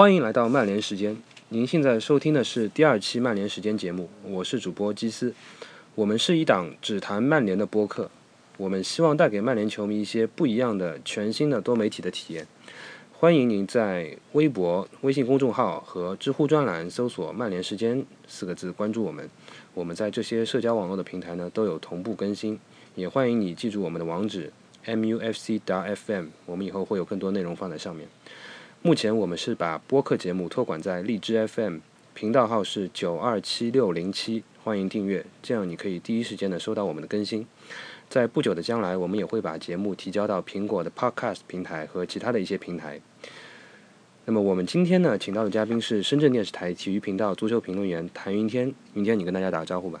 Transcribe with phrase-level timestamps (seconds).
[0.00, 1.14] 欢迎来到曼联时间。
[1.50, 5.34] 您现在收听的是第二期曼联时间节目，我是主播基斯。
[5.94, 8.10] 我们是一档只谈曼联的播客，
[8.56, 12.46] 我们希望带给曼联球迷一些不一样的、全新的多媒体的体验。
[13.12, 19.28] 欢迎您在微博、微信公众号和知乎专栏搜索“曼联时间”四个字，关注我们。
[19.74, 22.58] 我们在这些社交网络的平台呢都有同步更新，
[22.94, 24.50] 也欢迎你记住我们的网址
[24.86, 28.08] mufc.fm，我们以后会有更多内容放在上面。
[28.82, 31.80] 目前我们是把播客节目托管在荔枝 FM，
[32.14, 37.46] 频道号是九二七六零七，欢迎订阅，这样你可以第一时间的收到我们的更新。
[38.08, 42.98] 在不久的将来，我们也会把节目提交到苹果的 Podcast 平台和其他的一些平台。
[44.24, 48.72] 那么我们今天呢，请到的嘉宾是深圳电视台体育频道足球评论员谭云天。
[48.94, 50.00] 云天，你跟大家打个招呼吧。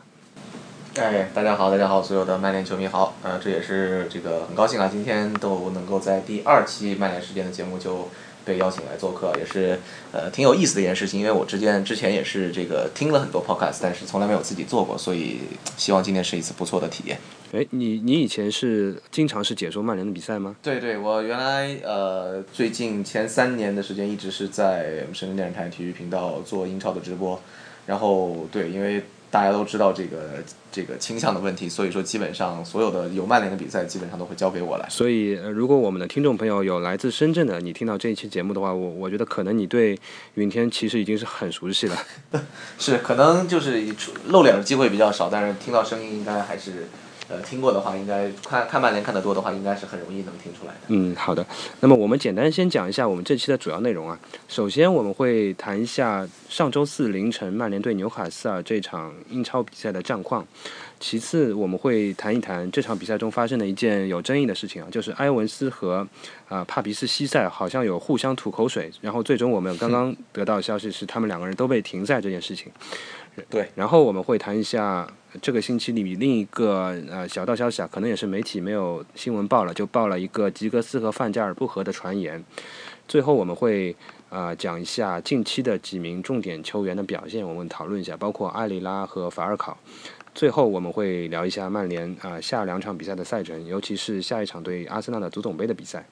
[0.96, 8.08] 哎，大家好，大家好，所有的曼联球迷好，呃，这也是这个很高兴啊，今天都能够在第二期曼联时间的节目就。
[8.44, 9.78] 被邀请来做客也是
[10.12, 15.40] 呃挺有意思的一件事情，因为我之前之前也是这个听了很多 podcast，但是从来没有自己做过，所以
[15.76, 17.18] 希望今天是一次不错的体验。
[17.52, 20.56] 哎，你你以前是经常是解说曼联的比赛吗？
[20.62, 27.40] 对对，我原来呃最近前三年的时间一直是在深圳电视台体育频道做英超的直播，
[27.86, 29.02] 然后对，因为。
[29.30, 30.42] 大家都知道这个
[30.72, 34.86] 这个倾向的问题，所以说基本上所有的有曼联的比赛基本上都会交给我来。
[34.88, 39.98] 所以，如果我们的听众朋友有来自深圳的，你听到这一期节目的话，我我觉得可能你对
[40.34, 41.96] 云天其实已经是很熟悉了。
[42.78, 43.94] 是，可能就是
[44.26, 46.88] 露脸的机会比较少，但是听到声音应该还是。
[47.30, 50.80] 呃，听过的话，应该看看曼联看得多的话，应该是很容易能听出来的。
[50.88, 51.46] 嗯，好的。
[51.78, 54.18] 那么我们简单先讲一下我们这期的主要内容啊。
[54.48, 60.44] 首先我们会谈一下上周四凌晨曼联对纽卡斯尔这场英超比赛的战况。
[60.98, 66.06] 其次我们会谈一谈这场比赛中发生的一件有争议的事情啊，就是埃文斯和
[66.46, 72.70] 啊帕皮斯西塞好像有互相吐口水，然后最终我们刚刚得到消息是他们两个人都被停赛这件事情。
[73.48, 75.08] 对，然后我们会谈一下。
[75.40, 82.44] 这个星期里另一个呃小道消息啊，可能也是媒体没有新闻报了，就报了一个吉格斯和范加尔不和的传言。
[83.06, 83.94] 最后我们会
[84.28, 89.78] 啊讲一下近期的几名重点球员的表现，我们讨论一下，包括埃里拉和法尔考。
[90.34, 96.04] 最后我们会聊一下曼联啊下两场比赛的赛程，尤其是下一场对阿森纳的足总杯的比赛。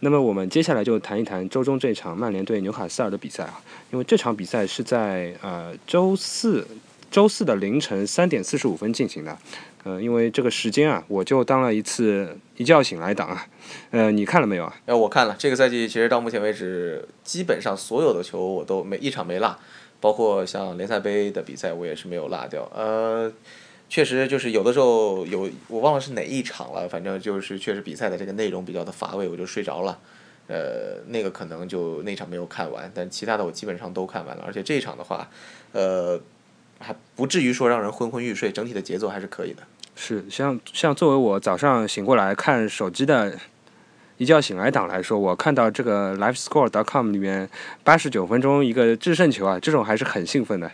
[0.00, 6.66] 那么我们接下来就谈一谈周中这场曼联对纽卡斯尔的比赛啊，因为这场比赛是在呃周四。
[7.08, 9.38] 周四的凌晨三点四十五分进行的，
[9.84, 13.46] 呃，因为这个时间啊，我就当了一次一觉醒来党啊，
[13.92, 14.76] 呃，你看了没有啊？
[14.86, 19.56] 哎，我看了，这个赛季其实到目前为止，基本上所有的球我都没一场没落，
[20.00, 22.68] 包括像联赛杯的比赛我也是没有落掉。
[22.74, 23.32] 呃，
[23.88, 29.98] 确实就是有的时候有我忘了是哪一场了，反正就是确实比赛的这个内容比较的乏味，我就睡着了。
[30.48, 35.28] 呃，那个可能就那场没有看完，但其他的我基本上都看完了，而且这一场的话，
[35.72, 36.20] 呃。
[36.78, 39.62] 还不至于说让人昏昏欲睡，整体的节奏还是可以的。
[39.94, 43.34] 是像像作为我早上醒过来看手机的
[44.18, 47.48] 一觉醒来党来说，我看到这个 LiveScore.com 里面
[47.82, 50.70] 八十九分钟一个制胜球啊，这种还是很兴奋的。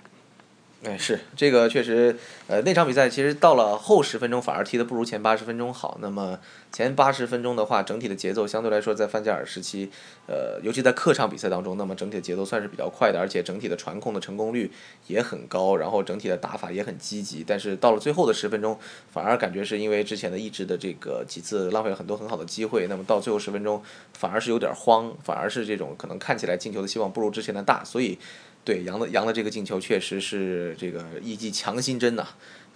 [0.84, 2.16] 哎，是这个确实，
[2.48, 5.96] 呃，那场比赛其实到了后十分钟反而踢得不如前八十分钟好。
[6.02, 6.40] 那么
[6.72, 9.88] 前八十分钟的话，整体的节奏相对来说在范加尔时期，
[10.26, 14.72] 呃，尤其在客场比赛当中，那么整体的节奏算是比较快的，而且整体的传控的成功率
[15.06, 17.44] 也很高，然后整体的打法也很积极。
[17.46, 18.76] 但是到了最后的十分钟，
[19.12, 23.80] 反而感觉是因为之前的一直的这个几次浪费了很多很好的机会，那么到最后十分钟
[24.14, 28.18] 反而是有点慌，反而是这种可能看起来进球的希望不如之前的大，所以。
[28.64, 32.24] 对杨的杨的这个进球确实是这个一剂强心针呐，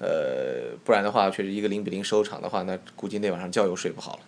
[0.01, 4.19] 呃，不然的话，确实一个零比零收场的话，那估计那晚上觉又睡不好了。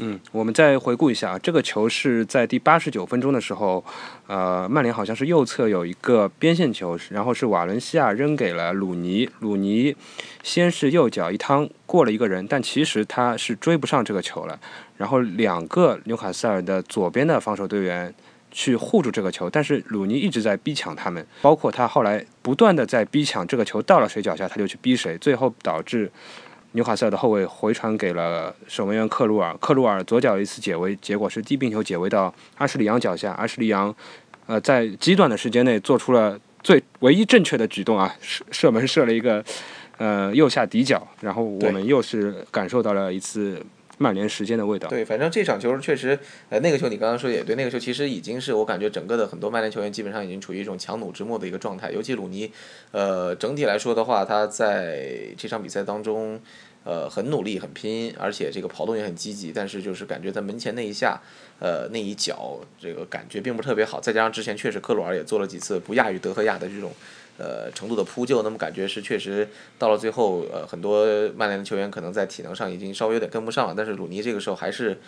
[0.00, 3.84] 嗯，我们再回顾一下，这个球是在第八十九分钟的时候，
[4.28, 9.96] 呃，曼联好像是右侧有一个边线球，然后是瓦伦西亚扔给了鲁尼，鲁尼
[10.44, 14.56] 先是右脚一趟过了一个人，但其实他是追不上这个球了，
[14.96, 18.14] 然后两个纽卡斯尔的左边的防守队员。
[18.50, 26.10] 去护住这个球，但是鲁尼一直在逼抢他们，包括他后来不断的在逼抢这个球到了谁脚下，他就去逼谁，最后导致
[26.72, 33.94] 纽卡斯尔的后卫回传给了守门员克鲁尔，克鲁尔左脚一次解围，结果是低并球解围到阿什利杨脚下，阿什利杨
[34.46, 39.44] 呃在极短的时间内做出了最唯一正确的举动啊，射射门射了一个
[39.98, 43.62] 呃右下底角，然后我们又是感受到了一次。
[43.98, 44.88] 曼联时间的味道。
[44.88, 46.18] 对，反正这场球确实，
[46.48, 52.50] 呃，那个球你刚刚说也对，那个球其实已经是我感觉整个的很多曼联球员基本上已经处于一种强弩之末的一个状态，尤其鲁尼，
[52.92, 56.40] 呃，整体来说的话，他在这场比赛当中，
[56.84, 61.20] 呃很努力很拼，而且这个跑动也很积极，但是就是感觉在门前那一下，
[61.58, 66.92] 呃那一脚这个感觉并不是特别好，再加上之前确实克鲁尔也做了几次不亚于德赫亚的这种。
[67.38, 69.48] 呃，程度的扑救，那么感觉是确实
[69.78, 71.06] 到了最后，呃，很多
[71.36, 74.98] 曼联的球员可能在体能上已经稍微有点跟不上了，但是鲁尼这个时候还是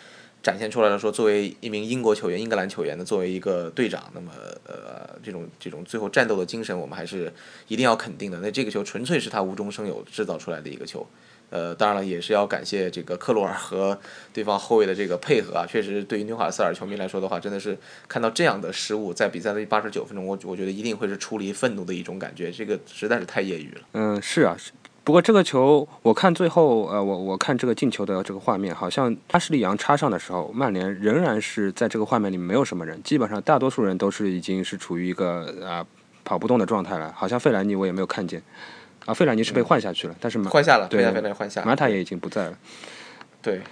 [0.42, 4.30] 展现出来了，说作为一名英国球员、英格兰球员的作为一个队长，那么
[4.64, 7.32] 呃，这种这种最后战斗的精神，我们还是
[7.68, 8.38] 一定要肯定的。
[8.40, 11.06] 那这个球纯粹是他无中生有制造出来的一个球。
[11.50, 13.98] 呃，当然了，也是要感谢这个克罗尔和
[14.32, 15.66] 对方后卫的这个配合啊。
[15.66, 17.76] 确实，对于纽卡斯尔球迷来说的话，真的是
[18.08, 22.50] 看到这样的失误，在比赛的八十九分钟，我我觉得一定会是出离愤怒的一种感觉。
[22.50, 23.80] 这个实在是太业余了。
[23.92, 24.70] 嗯，是啊，是
[25.02, 35.84] 不过这个球，我看最后，呃，我我看这个进球的这个画面，好像阿什利杨插上的时候，曼联仍然是在这个画面里没有什么人，基本上大多数人都是已经是处于一个啊
[36.22, 37.12] 跑不动的状态了。
[37.16, 38.40] 好像费兰尼我也没有看见。
[39.06, 42.58] 啊，费兰尼是被换下去了，但是换下了，对，费兰尼换下，马塔也已经不在了。
[43.40, 43.62] 对，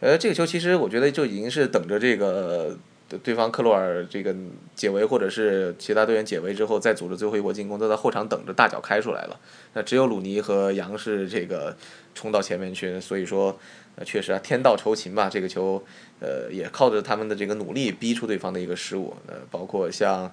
[0.00, 2.76] 呃，这个球其实我觉得就已经是等着这个
[3.22, 4.34] 对方克洛尔这个
[4.74, 9.40] 解围，或者是其他队员解围之后再组织最后一波进攻，都在后场等着大脚开出来了。
[9.72, 11.74] 那只有鲁尼和杨是这个
[12.14, 13.58] 冲到前面去，所以说
[13.96, 15.82] 呃，确实啊，天道酬勤吧，这个球
[16.20, 20.30] 呃也靠着他们的这个努力逼出对方的一个失误，呃，包括像。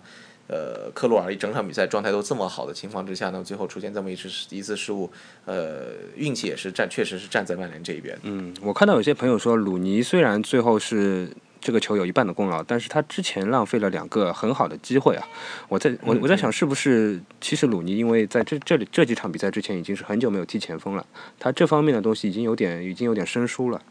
[0.47, 5.09] 呃，克洛尔一整场比赛状态都这么好的情况之下呢，最后出现这么一次一次失误，
[5.45, 8.17] 呃，运气也是站，确实是站在曼联这一边。
[8.23, 11.29] 嗯，我看到有些朋友说，鲁尼虽然最后是
[11.61, 15.25] 这个球有一半的功劳，但是他之前浪费了两个很好的机会啊。
[15.69, 21.05] 我在我我在想，是不是其实鲁尼因为在这这里这几场比赛之前已经是很久没有踢前锋了，
[21.39, 23.81] 他这方面的东西已经有点已经有点生疏了。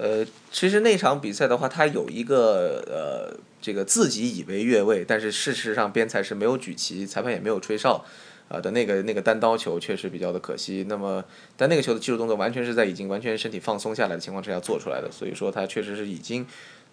[0.00, 3.40] 呃，其实那场比赛的话，他有一个呃。
[3.62, 8.02] 这个自己以为越位，但是事实上边裁是没有举旗，裁判也没有吹哨，
[8.48, 10.86] 啊的那个那个单刀球确实比较的可惜。
[10.88, 11.22] 那么，
[11.58, 16.46] 但那个球的技术动作完全是在已经完全身体放松下来的情况之下做出来的，所以说他确实是已经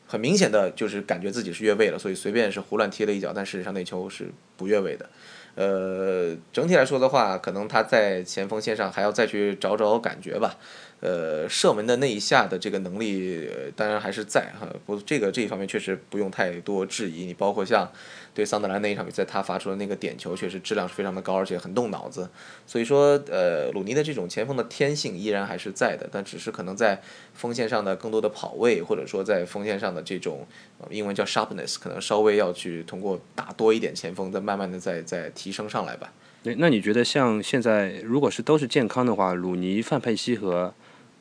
[0.06, 5.10] 很明显的就是感觉自己是越位了，所以随便是胡乱踢了一脚，但事实上那球是不越位的。
[5.56, 10.58] 呃，整体来说的话，可能他在前锋线上还要再去找找感觉吧。
[11.00, 17.26] 呃，射门的那一下的这个能力，当然还是在哈，不，这个这一方面确实不用太多质疑。
[17.26, 17.88] 你包括像
[18.34, 22.28] 对桑德兰那一场比赛，他发出的那个点球，确实质量是非常的高，而且很动脑子。
[22.66, 27.00] 所以说，呃，鲁尼的这种前锋的天性依然还是在的，但只是可能在
[27.36, 30.48] 锋线上的更多的跑位，或者说在锋线上的这种
[30.90, 36.12] 英文叫 sharpness，可能稍微要去通过打多一点前锋，再慢慢的再再提升上来吧。
[36.42, 40.74] 那那你觉得像现在，如果是都是健康的话，鲁尼、范佩西和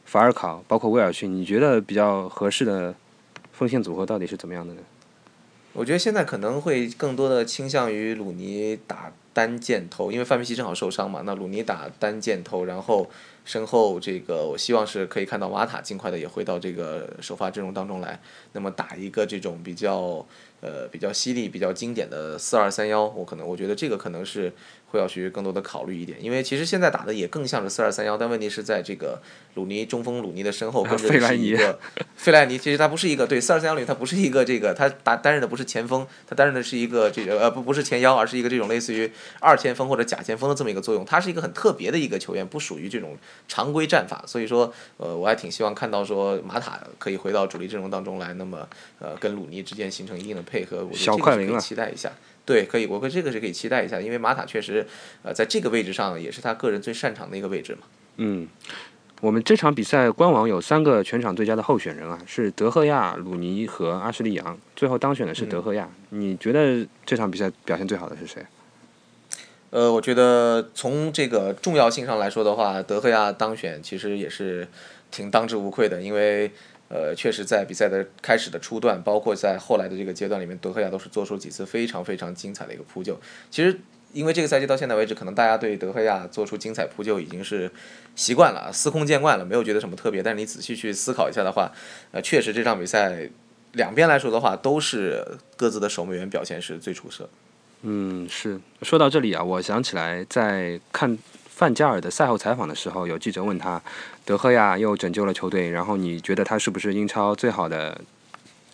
[0.06, 2.94] 法尔考包括威尔逊，你觉得比较合适的
[3.53, 4.81] 锋线组合到底是怎么样的呢？
[5.73, 11.23] 我觉得现在可能会更多的倾向于鲁尼打单箭头，因为范佩西正好受伤嘛。
[11.26, 13.11] 那鲁尼打单箭头，然后
[13.44, 18.19] 身后这个我希望是可以看到瓦塔尽快的也回到这个首发阵容当中来，
[18.52, 20.25] 那么打一个这种比较
[20.61, 24.52] 呃比较犀利、比较经典的四二三幺，我可能我觉得这个可能是。
[24.96, 29.20] 会要去更多的考虑一点，因为其实现在打的也更像是四二三幺，但问题是在这个
[29.54, 31.78] 鲁尼中锋鲁尼的身后跟着是一个
[32.16, 43.16] 费莱尼，其实他不是一个对四二三幺里他不是一个这个他打担任的不是前锋，他担任的是一个这个呃不不是前腰，而是一个这种类似于二前锋或者假前锋的这么一个作用，他是一个很特别的一个球员，不属于这种
[43.47, 48.66] 常规战法，所以说呃我还挺希望看到说马塔可以回到主力阵容当中来，那么
[48.99, 52.11] 呃跟鲁尼之间形成一定的配合，我觉得这个可以期待一下。
[52.47, 54.87] 对，可以，我跟这个是可以期待一下，因为马塔确实，
[55.25, 57.81] 呃，在这个位置上也是他个人最擅长的一个位置嘛。
[58.19, 58.47] 嗯，
[59.21, 65.91] 我们这场比赛官网有三个全场最佳的候选人啊，是德赫亚、鲁尼和阿什利杨，最后当选的是德赫亚。
[66.11, 68.47] 你觉得这场比赛表现最好的是谁？
[69.71, 74.69] 呃，我觉得从这个重要性上来说的话，德赫亚当选其实也是
[75.11, 76.53] 挺当之无愧的，因为。
[76.88, 83.19] 呃，确实在比赛的开始的初段，包括在后来的这个阶段里面，德赫亚都是做出几次非常非常精彩的一个扑救。
[83.50, 83.81] 其实，
[84.12, 87.69] 因为这个赛季到现在为止，可能大家对德赫亚做出精彩扑救已经是
[88.14, 90.23] 习惯了、司空见惯了，没有觉得什么特别。
[90.23, 91.73] 但是你仔细去思考一下的话，
[92.12, 93.28] 呃，确实这场比赛
[93.73, 95.26] 两边来说的话，都是
[95.57, 97.28] 各自的守门员表现是最出色。
[97.83, 101.19] 嗯，是说到这里啊，我想起来在看。
[101.56, 103.80] 范加尔的赛后采访的时候，有记者问他
[104.26, 107.98] ：“德赫亚又拯救了球队，然后你觉得他是不是英超最好的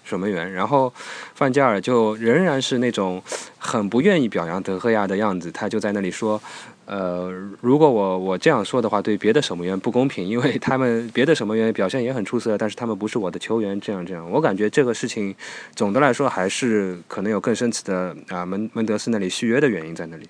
[0.02, 0.92] 守门员？”然后
[1.32, 3.22] 范加尔就仍然是那种
[3.56, 6.42] 很不愿意表扬德赫亚的样子，他就在那里说
[6.86, 15.32] ：“呃，如果我我这样说的话，对别的守门员不公平，因为他们别的守门员表现也很出色，但是他们不是我的球员。”这样这样，我感觉这个事情
[15.76, 20.28] 总的来说还是可能有更深层的啊门门德斯那里续约的原因在那里。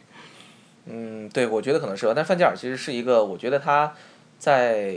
[0.87, 2.13] 嗯，对，我觉得可能是吧。
[2.15, 3.95] 但范加尔其实是一个，我觉得他
[4.39, 4.97] 在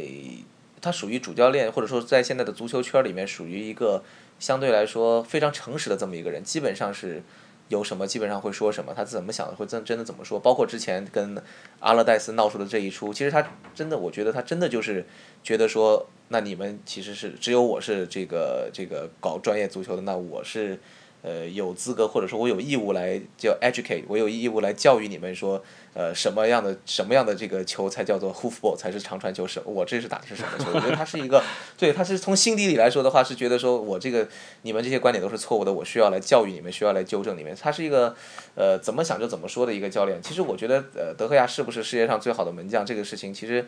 [0.82, 4.04] 他属于主教练，或者说在现在的足球圈里面属于一个
[4.39, 7.22] 相对来说非常诚实的这么一个人，基本上是
[7.70, 10.39] 有什么基本上会说什么，他怎么想的会真真的怎么说。
[10.39, 11.39] 包括之前跟
[11.80, 15.06] 阿勒戴斯闹出的这一出，其实他真的，我觉得他真的就是
[15.44, 20.80] 觉得说，那你们其实是只有我是这个这个搞专业足球的，那我是。
[21.25, 25.60] 呃，有资格或者说我有义务来叫 educate，我有义务来教育你们说，
[25.96, 30.65] 呃，什么样的什么样的这个球才叫做 hoofball 才是长传球，是，我这是打的是什么球？
[30.75, 31.44] 我觉得他是一个，
[31.79, 34.27] 对，他是从心底里来说的话，是觉得说我这个
[34.62, 37.58] 你们这些观点都是错误的，我需要来教育你们，需要来纠正你们。
[37.60, 38.15] 他是一个，
[38.53, 40.22] 呃，怎么想就怎么说的一个教练。
[40.22, 43.65] 其实我觉得，呃，德赫亚是不是世界上最好的门将这个事情，其实，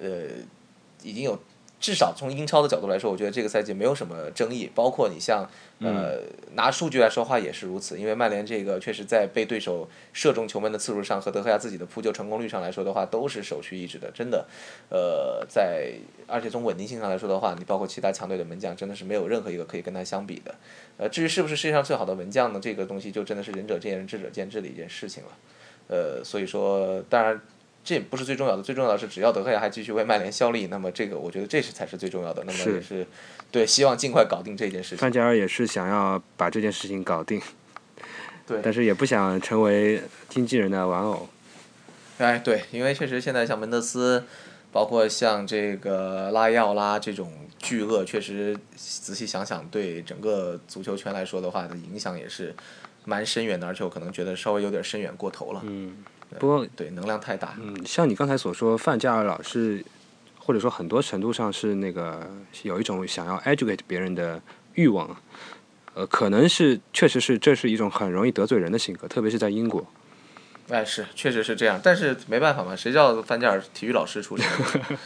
[0.00, 0.08] 呃，
[1.04, 1.38] 已经有。
[1.82, 4.70] 至少从英超的角度来说，我觉得这个赛季没有什么争议。
[4.72, 5.44] 包括你像
[5.80, 6.20] 呃
[6.54, 14.08] 拿数据来说话也是如此，因为曼联这个确实在被对手射中球门的次数上和德赫亚自己的扑救成功率上来说的话，都是首屈一指的。
[14.12, 14.46] 真的，
[14.90, 15.94] 呃，在
[16.28, 20.54] 而且从稳定性上来说的话，你包括其他强队的门将，真的是没有任何一个可以跟他相比的。
[20.98, 22.60] 呃，至于是不是世界上最好的门将呢？
[22.62, 25.30] 这个东西就真的是仁者见仁，智者见智的一件事情了。
[25.88, 27.40] 呃，所以说，当然。
[27.84, 32.44] 这也不是最重要的，最重要的是只要德赫亚还继续为曼联效力，那么这个我觉得这是才是最重要的。
[32.44, 33.04] 那么也是
[33.50, 34.98] 对，希望尽快搞定这件事情。
[34.98, 37.42] 范加尔也是想要把这件事情搞定，
[38.46, 41.28] 对，但是也不想成为经纪人的玩偶。
[42.18, 44.24] 哎，对，因为确实现在像门德斯，
[44.70, 52.54] 包括像这个拉伊奥拉这种巨鳄，确实仔细想想，对整个足球圈来说的话，的影响也是
[53.04, 55.60] 蛮深远的，而且我可能觉得稍微有点深远过头了。
[55.64, 55.96] 嗯。
[56.38, 57.54] 不过，对能量太大。
[57.60, 59.84] 嗯，像你刚才所说，范加尔老师，
[60.38, 62.28] 或者说很多程度上是那个
[62.62, 64.40] 有一种想要 educate 别人的
[64.74, 65.16] 欲望，
[65.94, 69.84] 呃，可能是确实是这是一种很容易得罪人的性格，特别是在英国。
[70.68, 74.46] 哎，是，确实是这样，但是没办法嘛，谁叫范加尔体育老师出身？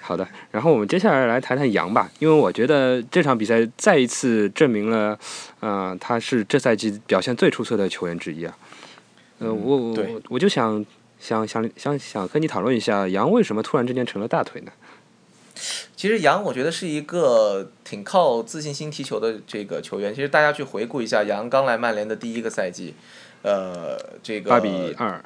[0.00, 5.16] 好的，然后我们接下来来谈谈杨吧，因为我觉得这场比赛再一次证明了，
[5.60, 8.56] 嗯，他是这赛季表现最出色的球员之一啊。
[9.40, 10.84] 呃，我我我就想
[11.18, 14.72] 想想想想和你讨论一下，杨为什么突然之间成了大腿呢？
[15.96, 20.14] 其实杨，我觉得是一个挺靠自信心踢球的这个球员。
[20.14, 22.94] 其实大家去回顾一下，杨刚来曼联的第一个赛季，
[23.42, 25.22] 呃，这个八比二。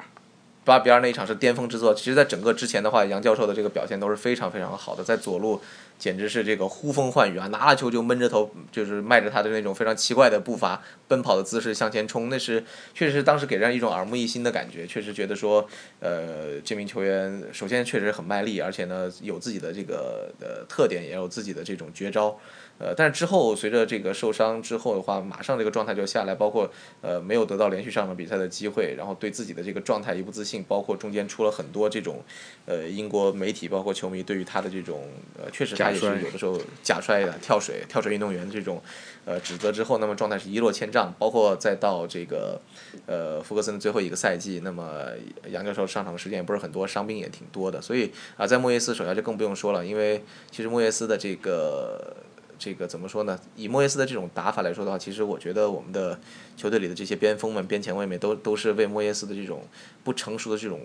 [0.65, 1.93] 巴比尔那一场是巅峰之作。
[1.93, 5.03] 其实，在整个之前的话，杨教授的这个表现都是非常非常好的。
[5.03, 5.61] 在左路，
[5.99, 7.45] 简直是这个呼风唤雨啊！
[7.47, 12.29] 拿了球就闷着头，就是迈着他的那种非常奇怪的步伐、奔跑的姿势向前冲。
[12.29, 12.63] 那是
[12.95, 14.87] 确实是当时给人一种耳目一新的感觉。
[14.87, 15.67] 确实觉得说，
[15.99, 22.35] 呃，这名球员首先确实很卖力，而且呢有自己的这个呃特点，也有自己的这种绝招。
[22.77, 26.69] 呃，但是之后随着这个受伤之后的话，马上这个状态就下来，包括
[27.01, 32.21] 呃没有得到连续上场比赛的机会，然后对自己的这个状态一不自信，包括中间出了很多这种，
[32.65, 35.07] 呃英国媒体包括球迷对于他的这种
[35.41, 38.81] 呃确实他也是有的时候假摔的跳水跳水运动员这种
[39.23, 42.59] 呃指责之后，那么状态是一落千丈，包括再到这个
[43.05, 45.05] 呃福格森的最后一个赛季，那么
[45.49, 52.17] 杨教授上场的时间也不是很多，伤病也挺多的，所以啊在莫耶斯手下就更不用说了，因为其实莫耶斯的这个。
[52.57, 53.39] 这个怎么说呢？
[53.55, 56.19] 以莫耶斯的这种打法来说的话，其实我觉得我们的
[56.55, 59.63] 球队里的这些边锋们、边前卫们都都是为莫耶斯的这种
[60.03, 60.79] 不成熟的这种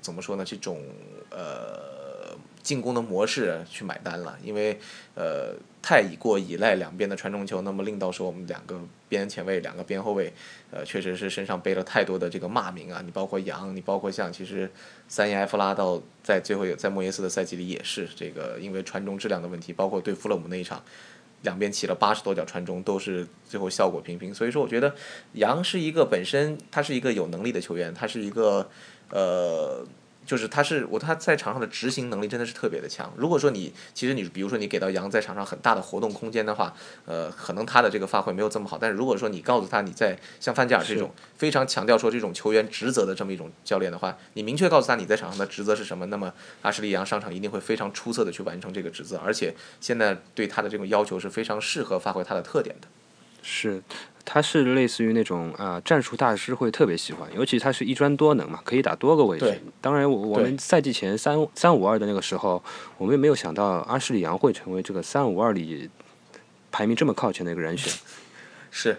[0.00, 0.44] 怎么说呢？
[0.44, 0.80] 这种
[1.30, 1.97] 呃
[2.62, 4.78] 进攻的模式去买单了，因为
[5.14, 10.32] 呃太以过依赖两边的传中球，那么令到说我们两个边前卫、两个边后卫
[10.70, 13.00] 呃确实是身上背了太多的这个骂名啊！
[13.04, 14.70] 你包括杨，你包括像其实
[15.08, 20.82] 三叶埃弗拉到在最后在莫耶斯的赛季里也是这个因为传中质量的问题，包括对富勒姆那一场。
[21.42, 24.34] 两边起了八十多脚传中，都是最后效果平平。
[24.34, 24.92] 所以说，我觉得
[25.34, 28.68] 杨是一个本身他是一个有能力的球员，他是一个
[29.10, 29.86] 呃。
[30.28, 33.10] 就是他是我他在场上的执行能力真的是特别的强。
[33.16, 36.74] 如果说你其实你比如说你给到杨在场上很大的活动空间的话，
[37.06, 38.76] 呃，可能他的这个发挥没有这么好。
[38.78, 46.30] 但是如果说你告诉他你在像范加尔这种非常强调说这种球员职责的这么一种教练的话，你明确告诉他你在场上的职责是什么，那么
[46.60, 49.16] 阿什利杨上场一定会非常出色的去完成这个职责。
[49.24, 52.88] 而且现在对他的这种要求是非常适合发挥他的特点的。
[53.42, 53.82] 是。
[54.30, 59.58] 他是类似于那种啊，战术大师会特别喜欢，尤其他是一专多能嘛，可以打多个位置。
[59.80, 62.62] 当然，我我们赛季前三三五二的那个时候，
[62.98, 65.88] 我们也没有想到阿什利杨会成为这个三五二里
[66.70, 67.90] 排名这么靠前的一个人选。
[68.70, 68.98] 是，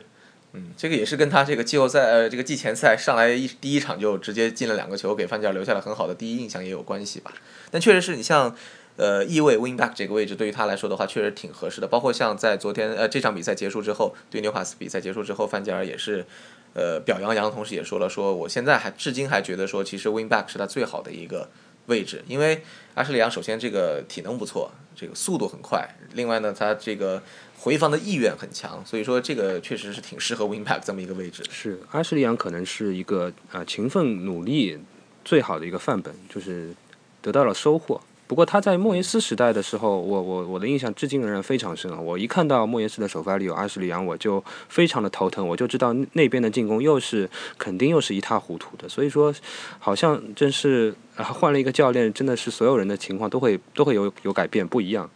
[0.54, 7.32] 嗯，这个也是跟他这个季后赛呃这个季前赛上来一第一场就直接进了两个球，给范加尔留下了很好的第一印象也有关系吧。
[7.70, 8.56] 但确实是你像。
[9.00, 11.88] 呃，翼位 win back 这个位置对于他来说的话，确实挺合适的。
[11.88, 16.26] 包括像在昨天呃这场比赛结束之后，对纽卡斯比赛结束之后，范加尔也是
[16.74, 21.50] 呃表扬杨，同时也说了说，我现在还至今还觉得说，其实 win back 是他最好的一个
[21.86, 22.62] 位置，因为
[22.96, 27.24] 阿什利杨首先这个体能不错，这个速度很快，另外呢，他这个
[27.58, 31.42] 回防的意愿很强，所以说这个确实是挺适合 win back 这么一个位置。
[31.50, 34.78] 是阿什利杨可能是一个啊、勤奋努力
[35.24, 36.74] 最好的一个范本，就是
[37.22, 38.02] 得到了收获。
[38.30, 42.00] 不过他在莫耶斯时代的时候，我我我的印象至今仍然非常深啊！
[42.00, 48.88] 我一看到莫耶斯的首发里有阿什利杨，我就非常的头疼，我就知道那边的进攻又是肯定又是一塌糊涂的。
[48.88, 49.34] 所以说，
[49.80, 55.10] 好像真是啊换了一个教练，真的是所有人的情况都会都会有有改变，不一样。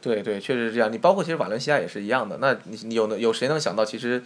[0.00, 0.92] 对对，确实是这样。
[0.92, 2.38] 你包括其实瓦伦西亚也是一样的。
[2.40, 3.18] 那你你有能？
[3.18, 4.22] 有谁能想到，其实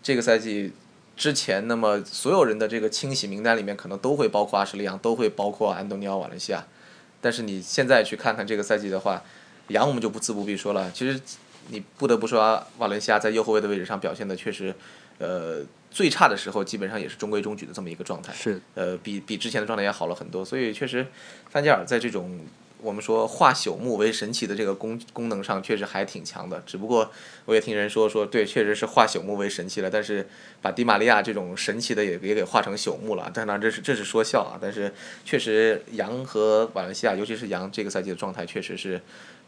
[0.00, 0.70] 这个赛季
[1.16, 6.64] 之前，那么所有人的这个清洗名单里面，可能都会包括阿什利杨，都会包括安东尼奥瓦伦西亚。
[7.20, 9.22] 但是你现在去看看这个赛季的话，
[9.68, 10.90] 杨我们就不自不必说了。
[10.92, 11.20] 其实
[11.68, 14.74] 你不得不说，瓦伦西亚在右后卫的位置上表现的确实，
[15.18, 18.32] 呃，最差的时候基本上也是中规中矩的这么一个状态。
[18.32, 20.44] 是，呃，比比之前的状态也好了很多。
[20.44, 21.06] 所以确实，
[21.48, 22.40] 范加尔在这种
[22.82, 26.62] 我们说化朽木为神奇的这个功功能上，确实还挺强的。
[26.66, 27.10] 只不过
[27.44, 30.28] 我也听人说说，对，确实是化朽木为神奇了，但是
[30.62, 33.30] 把迪玛利亚这种神奇的也也给化成朽木了。
[33.32, 34.92] 当然这是这是说笑啊，但是
[35.24, 39.00] 确实杨和瓦伦西亚，尤其是杨这个赛季的状态，确实是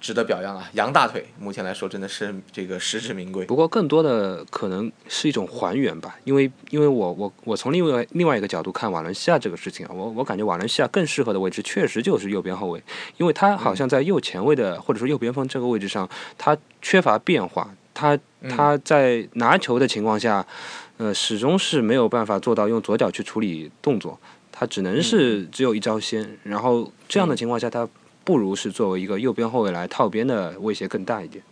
[0.02, 0.68] 值得表扬啊。
[0.74, 3.46] 杨大腿目前来说真的是这个实至名归。
[3.46, 12.82] 不过更多的可能是一种还原吧，因为因为我我我从另外另外一个角度看瓦伦西亚这个事情啊，我我感觉瓦伦西亚更适合的位置确实就是右边后卫，
[13.16, 16.06] 因为他好像在右前卫的、或者说右边锋这个位置上，
[16.36, 18.18] 他缺乏变化，他
[18.50, 20.44] 他在拿球的情况下，
[20.96, 24.18] 呃，始终是没有办法做到用左脚去处理动作，
[24.50, 27.88] 他只能是只有一招先，然后这样的情况下，他
[28.24, 31.42] 不如是作为一个右边后卫来套边的威胁更大一点。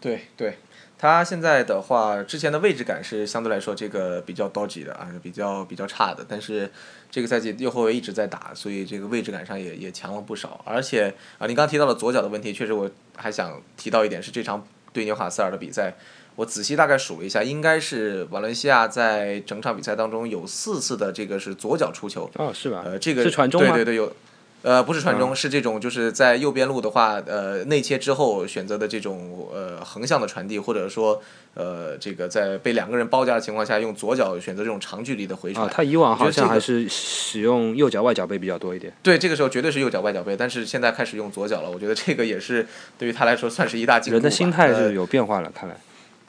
[0.00, 0.58] 对对，
[0.96, 6.24] 他现在的话，之前的位置感是相对来说这个比较 dodgy 的啊，比较比较差的。
[6.28, 6.70] 但是
[7.10, 10.60] 这个赛季右后卫一直在打，所以这个位置感上也也强了不少。
[10.64, 15.94] 而且啊，你刚刚提到了左脚的问题，确实我还想提到一点是这场对纽卡斯尔的比赛，
[16.36, 22.30] 我仔细大概数了一下，应该是瓦伦西亚在整场比赛当中有四次的这个是左脚出球。
[22.34, 22.82] 哦，是吧？
[22.84, 23.74] 呃，这个是传中吗？
[23.74, 24.12] 对对对，有。
[24.62, 31.22] 呃，不是传中，是这种就是在右边路的话，呃，内切之后选择的这种呃横向的传递，或者说
[31.54, 35.66] 呃这个在被两个人包夹的情况下，用左脚选择这种长距离的回传。
[35.66, 38.92] 啊，他以往好像还是使用右脚外脚背比较多一点。
[39.02, 42.66] 对，这个时候绝对是右脚外脚背，但是现在开始用左脚了，我觉得这个也是
[42.98, 44.22] 对于他来说算是一大进步吧。
[44.22, 45.76] 人的心态呃是有变化了，看来。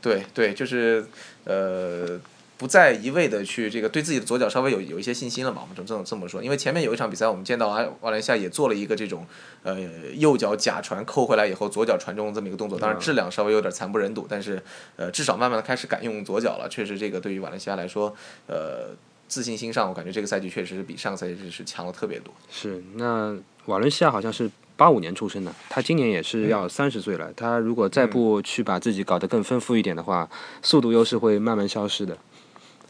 [0.02, 1.06] 对对，就是
[1.44, 2.18] 呃，
[2.60, 6.44] 不再一味的去这个对自己的左脚稍微有有一些信心了嘛，我们就这么这么说。
[6.44, 9.26] 因为前面有一场比赛，我们见到啊，瓦伦西亚也做了一个这种
[9.64, 9.80] 呃
[10.16, 14.62] 右脚假传扣回来以后左脚传中这么一个动作，当然质量稍微有点惨不忍睹，但是
[14.98, 16.68] 呃至少慢慢的开始敢用左脚了。
[16.70, 18.14] 确实，这个对于瓦伦西亚来说，
[18.46, 18.90] 呃。
[19.30, 22.34] 自信心上，我感觉这个赛季确实是比上个赛季是强了特别多。
[22.50, 27.32] 是，那瓦伦西亚好像是八五年出生的，他今年也是要三十岁了。
[27.34, 30.28] 他如果再不去把自己搞得更丰富一点的话，
[30.64, 32.18] 速度优势会慢慢消失的。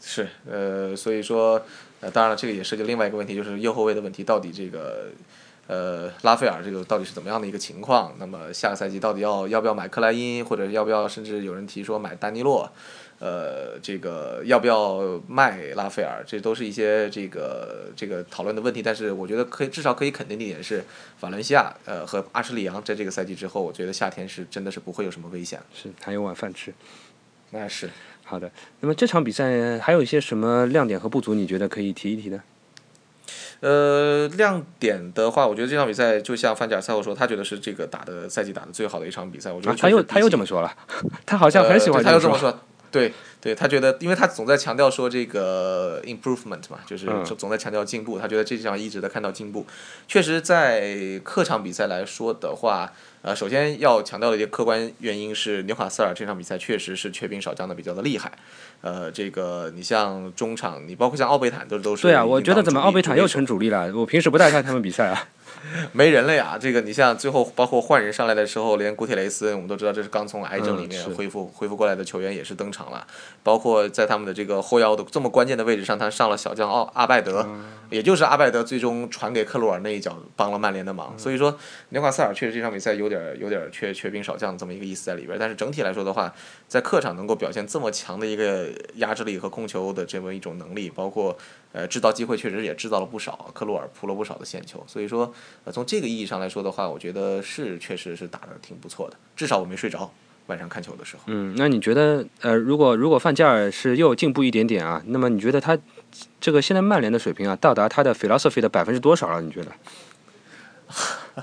[0.02, 1.62] 是，呃，所以说，
[2.00, 5.10] 呃，当然了，这个也涉及另外一个问题，就是右后卫的问题，到底这个，
[5.66, 8.14] 呃，拉斐尔这个到底是怎么样的一个情况？
[8.18, 12.70] 那么下个赛季到底要要不要买克莱因，或者要不要，甚至有人提说买丹尼洛？
[13.18, 16.24] 呃，这个要不要卖拉斐尔？
[16.26, 18.80] 这都是一些这个这个讨论的问题。
[18.82, 20.82] 但是我觉得可以，至少可以肯定的一点是，
[21.18, 25.60] 法伦西亚呃和阿什利杨在这个赛季之后，我觉得夏天是真的是不会有什么危险。
[25.74, 26.72] 是，还有晚饭吃。
[27.50, 27.90] 那是。
[28.30, 31.34] 好的，那么这场比赛还有一些什么亮点和不足？
[31.34, 32.40] 你觉得可以提一提的？
[33.58, 39.50] 呃，亮点的话，我觉得这场比赛就像范加尔赛后说，他觉得是这个打的赛季打的最好的一场比赛。
[39.50, 40.72] 我觉得、啊、他又他又这么说了，
[41.26, 42.56] 他好像很喜欢、呃、他又这么说。
[42.90, 47.06] 对对，他觉得，因为他总在强调说这个 improvement 嘛，就是
[47.38, 48.18] 总在强调进步。
[48.18, 49.66] 他觉得这场一直在看到进步。
[50.06, 58.32] 确实，在客场比赛来说的话，呃，首先要强调的一个客观原因是纽卡斯尔这场比赛确实是缺兵少将的比较的厉害。
[58.82, 62.02] 呃，这个你像中场，你包括像奥贝坦都都是。
[62.02, 63.90] 对啊，我觉得怎么奥贝坦又成主力了？
[63.94, 65.28] 我平时不带看他们比赛啊。
[65.92, 66.58] 没人了呀！
[66.60, 73.06] 这个你像最后包括换人上来的时候，连古铁雷斯，我们都知道这是刚从癌症里面恢复、嗯、恢复过来的球员也是登场了。
[73.42, 81.12] 包括在他们的这个后腰的这么关键的位置上，他上了小将奥阿拜德，嗯、也就是阿拜德最终传给克鲁尔那一脚帮了曼联的忙。
[81.12, 81.56] 嗯、所以说，
[81.90, 85.38] 纽卡斯尔确实这场比赛有点有点缺缺兵少将这么一个意思在里边。
[85.38, 86.32] 但是整体来说的话，
[86.68, 91.36] 在客场能够表现这么强的一个压制力和控球的这么一种能力，包括
[91.72, 94.82] 呃制造机会，确实也制造了不少，克鲁尔扑了不少的线球。
[94.86, 95.32] 所以说，
[95.64, 100.12] 呃，从这个意义上来说的话，我觉得是确实是打的挺不错的，至少我没睡着。
[100.46, 101.22] 晚上看球的时候。
[101.26, 105.78] 嗯，那你觉得呃，如果如果范加尔是又进步一点点啊，那么你觉得他
[106.40, 109.40] 这个现在曼联的水平啊，到达他的 philosophy 的百分之多少了？
[109.40, 109.70] 你觉得？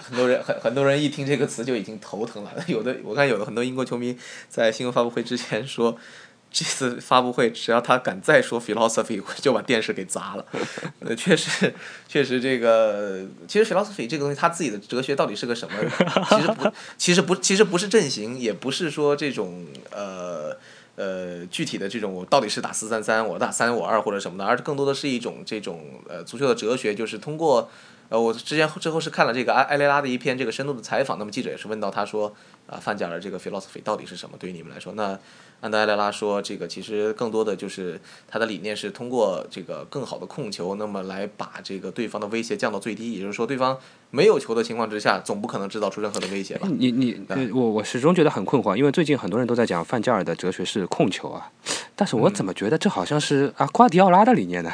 [0.00, 2.52] 很多人很很多人一听这个词就已经头疼了。
[2.68, 4.16] 有的我看有的很多英国球迷
[4.48, 5.98] 在新闻发布会之前说，
[6.52, 10.44] 这次发布会只要他敢再说 philosophy， 我就把电视给砸了。
[11.00, 11.72] 呃， 确实
[12.06, 15.74] 确实这个其实 philosophy 这个东西，他自己的哲学到底是个什么？
[16.28, 20.56] 其实不 其实不其实不是阵型，也不是说这种呃。
[20.94, 27.70] 呃，具体的这种我到底是打四三三，我打三五二或者什么的，而更多的是一种这种呃足球的哲学，就是通过。
[28.12, 32.30] 呃，我之前之后是看了这个埃埃雷拉的一篇这个深度的采访，那么记者也是问到他说，
[32.66, 34.36] 啊，范加尔这个 philosophy 到底是什么？
[34.38, 35.18] 对于你们来说，那
[35.62, 37.98] 安德埃雷拉说，这个其实更多的就是
[38.28, 43.14] 他的理念是通过这个更好的控球，那么来把这个对方的威胁降到最低。
[43.14, 43.78] 也就是说，对方
[44.10, 46.68] 没有球的情况之下，总不可能制造出任何的威胁吧？
[46.70, 47.18] 你你
[47.54, 51.50] 我我始终觉得很困惑，因为最近很多人都在讲范加尔的哲学是控球啊，
[51.96, 54.70] 但是我怎么觉得这好像是啊瓜迪奥拉的理念呢？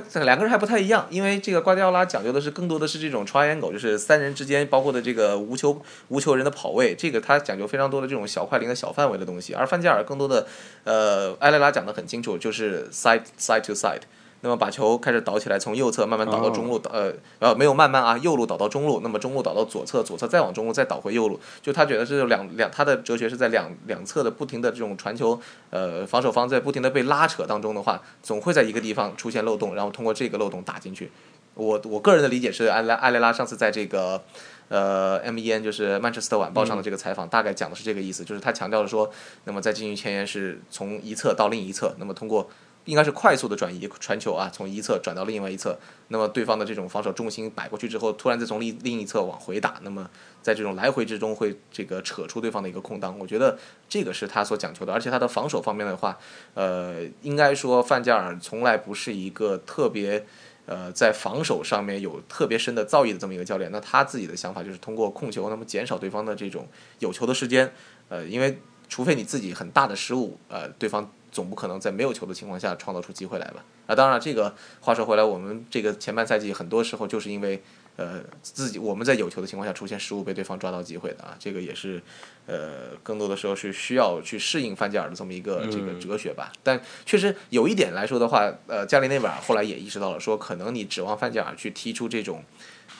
[0.00, 9.54] 他两个人还不太一样，因为这个瓜迪奥拉讲究的是更多的是这种 triangle，就是三人之间包括的这个无球无球人的跑位，这个他讲究非常多的这种小快灵的小范围的东西。
[9.54, 10.46] 而范加尔更多的，
[10.84, 14.02] 呃，埃雷拉讲的很清楚，就是 side side to side。
[14.46, 21.40] 那么把球开始倒起来，从右侧慢慢倒到中路，呃，呃，没有慢慢啊，右路倒到中路，那么中路倒到左侧，左侧再往中路，再倒回右路。
[21.60, 31.10] 就他觉得是两两，他的哲学是在两两侧的不停的这种传球，呃，防守方在不停的被拉扯当中的话，总会在一个地方出现漏洞，然后通过这个漏洞打进去。
[31.54, 34.22] 我我个人的理解是，埃莱埃雷拉上次在这个，
[34.68, 39.10] 呃，M E N 就是曼彻斯特晚报上的这个采访，大概讲的是这个意思，就是他强调了说，
[39.42, 42.48] 那么在进行前沿是从一侧到另一侧，那么通过。
[42.86, 50.08] 应该是快速的转移传球啊，从一侧转到另外一侧，那么对方的这种防守重心摆过去之后，突然再从另另一侧往回打，那么
[50.40, 56.16] 在这种来回之中会这个扯出对方的一个空当，我觉得这个是他所讲求的，而且他的防守方面的话，
[56.54, 60.24] 呃，应该说范加尔从来不是一个特别
[60.66, 66.68] 呃在防守上面有特别深的造诣的这么一个教练，那他自己的想法就是通过控球，那么减少对方的这种
[67.00, 67.72] 有球的时间，
[68.08, 71.10] 呃，因为除非你自己很大的失误，呃，对方。
[71.36, 73.62] 总不可能在没有球的情况下创造出机会来吧？
[73.86, 77.62] 啊，当然，这个话说回来，我们这个前半赛季很多时候就是因为，
[77.96, 81.36] 呃，自己我们在有球的情况下出现失误，被对方抓到机会的啊。
[81.38, 82.02] 这个也是，
[82.46, 86.50] 呃，更多的时候是需要去适应范加尔的这么一个这个哲学吧。
[86.62, 92.42] 但确实有一点来说的话，呃，加里内瓦尔后来也意识到了，说可能你指望范加尔去踢出这种，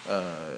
[0.07, 0.53] 呃，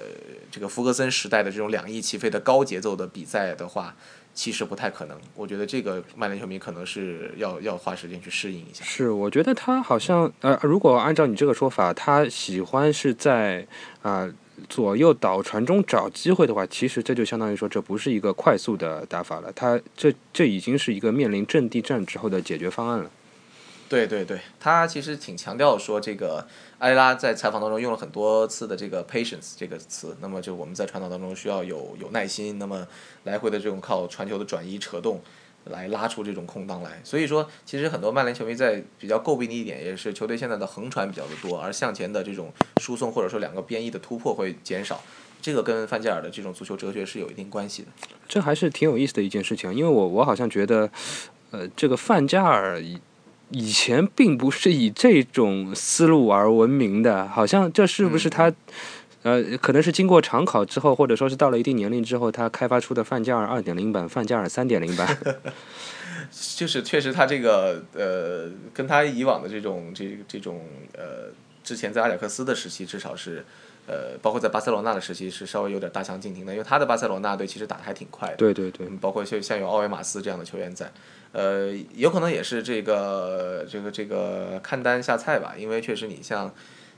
[0.51, 3.95] 这个福格森时代的这种两翼齐飞的高节奏的比赛的话。
[4.33, 8.85] 其实不太可能，我觉得这个曼联球迷可能是要要花时间去适应一下。
[8.85, 13.67] 是，我觉得他好像呃，如果按照你这个说法，他喜欢是在
[14.01, 14.29] 啊
[14.69, 23.11] 左右倒传中找机会的话，其实这就相当于说这不是一个快速的打法了，他这这已经是一个面临阵地战之后的解决方案了。
[23.89, 26.47] 对对对，他其实挺强调说这个。
[26.79, 32.87] 埃拉在采访当中用了很多次的这个 patience 这个词，那么就我们在传导当中需要有有耐心，那么
[33.25, 35.19] 来回的这种靠传球的转移扯动
[35.65, 37.01] 来拉出这种空当来。
[37.03, 42.49] 所以说，其实很多曼联球迷在比较诟病的一点，也是球队现在的横传比较的多，而向前的这种
[42.79, 45.03] 输送或者说两个边翼的突破会减少。
[45.41, 47.89] 这个跟范加尔的这种足球哲学是有一定关系的。
[48.29, 50.89] 这还是挺有意思的一件事情，因为我我好像觉得，
[51.51, 52.81] 呃，这个范加尔。
[53.51, 58.51] 以前并不是以这种思路而闻名的，好像这是不是他，
[59.23, 65.17] 呃，可能是经过长考之后，或者说是到了一定年龄之后，他开发出的范加尔二点零版、范加尔三点零版。
[66.55, 70.61] 就是确实他这个呃，跟他以往的这种这这种
[70.93, 71.31] 呃，
[71.63, 73.43] 之前在阿贾克斯的时期，至少是
[73.89, 78.35] 呃，包括在巴塞罗那的时期是稍微有点大相径庭的，因为他的巴塞罗那队其实打的还挺快的。
[78.35, 80.91] 对对对，包括像像有奥维马斯这样的球员在。
[81.31, 86.51] 呃，有可能也是这个这个这个看单下菜吧，因为确实你像，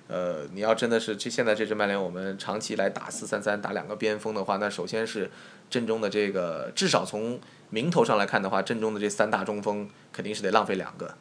[0.07, 5.29] 呃，你要真的是这现在这支曼联，我们长期来打四三三打两个边锋的话，那首先是
[5.69, 11.13] 阵中的这个至少从名头上来看的话，阵中的这三大中锋肯定是得浪费两个，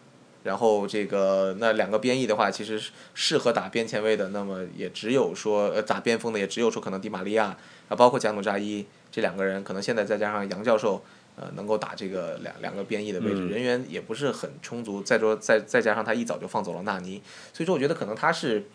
[0.42, 2.80] 然后这个那两个边翼的话，其实
[3.14, 7.56] 适合打边前卫的，那么也只有说呃打边锋的，也只有说可能迪玛利亚
[7.88, 11.02] 啊，包括贾努扎伊这两个人，可能现在再加上杨教授。
[11.36, 15.00] 呃，能够打这个两两个边翼的位置，人员也不是很充足。
[15.00, 18.66] 再说，再再加上他一早就放走了纳尼，所以说我觉得可能他是，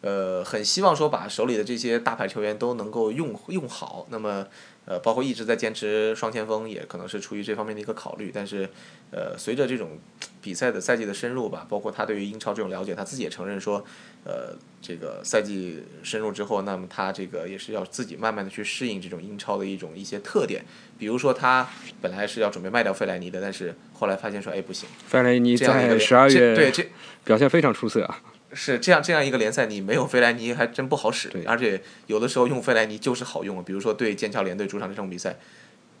[0.00, 4.06] 呃，很希望说把手里的这些大牌球员都能够用用好。
[4.08, 4.46] 那么，
[4.90, 8.32] 呃，包括一直在坚持双前锋，也可能是出于这方面的一个考虑。
[8.34, 8.68] 但是，
[9.12, 10.00] 呃，随着这种
[10.42, 13.84] 比赛的赛季的深入吧，包括他对于英超这种了解，他自己也承认说，
[14.24, 20.64] 呃，这个赛季深入之后，那么他这个也是要自己慢慢的去适应这种英超的一种一些特点。
[20.98, 21.68] 比如说，他
[22.02, 26.84] 本来是要准备卖掉费莱尼的，但是后来发现说，哎，不行，费莱尼在十二月对这
[27.22, 28.20] 表现非常出色啊。
[28.52, 35.36] 是这样这样一个联赛，你没有费莱尼还真不好使对，而且有的时候用费莱尼就是好用，比如说对剑桥联队主场这场比赛，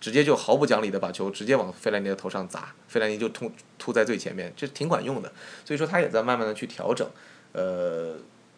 [0.00, 5.32] 直接就毫不讲理的把球直接往费莱尼的头上砸，费莱尼就突突在最前面，这挺管用的。
[5.64, 7.08] 所以说他也在慢慢的去调整，
[7.52, 8.16] 呃。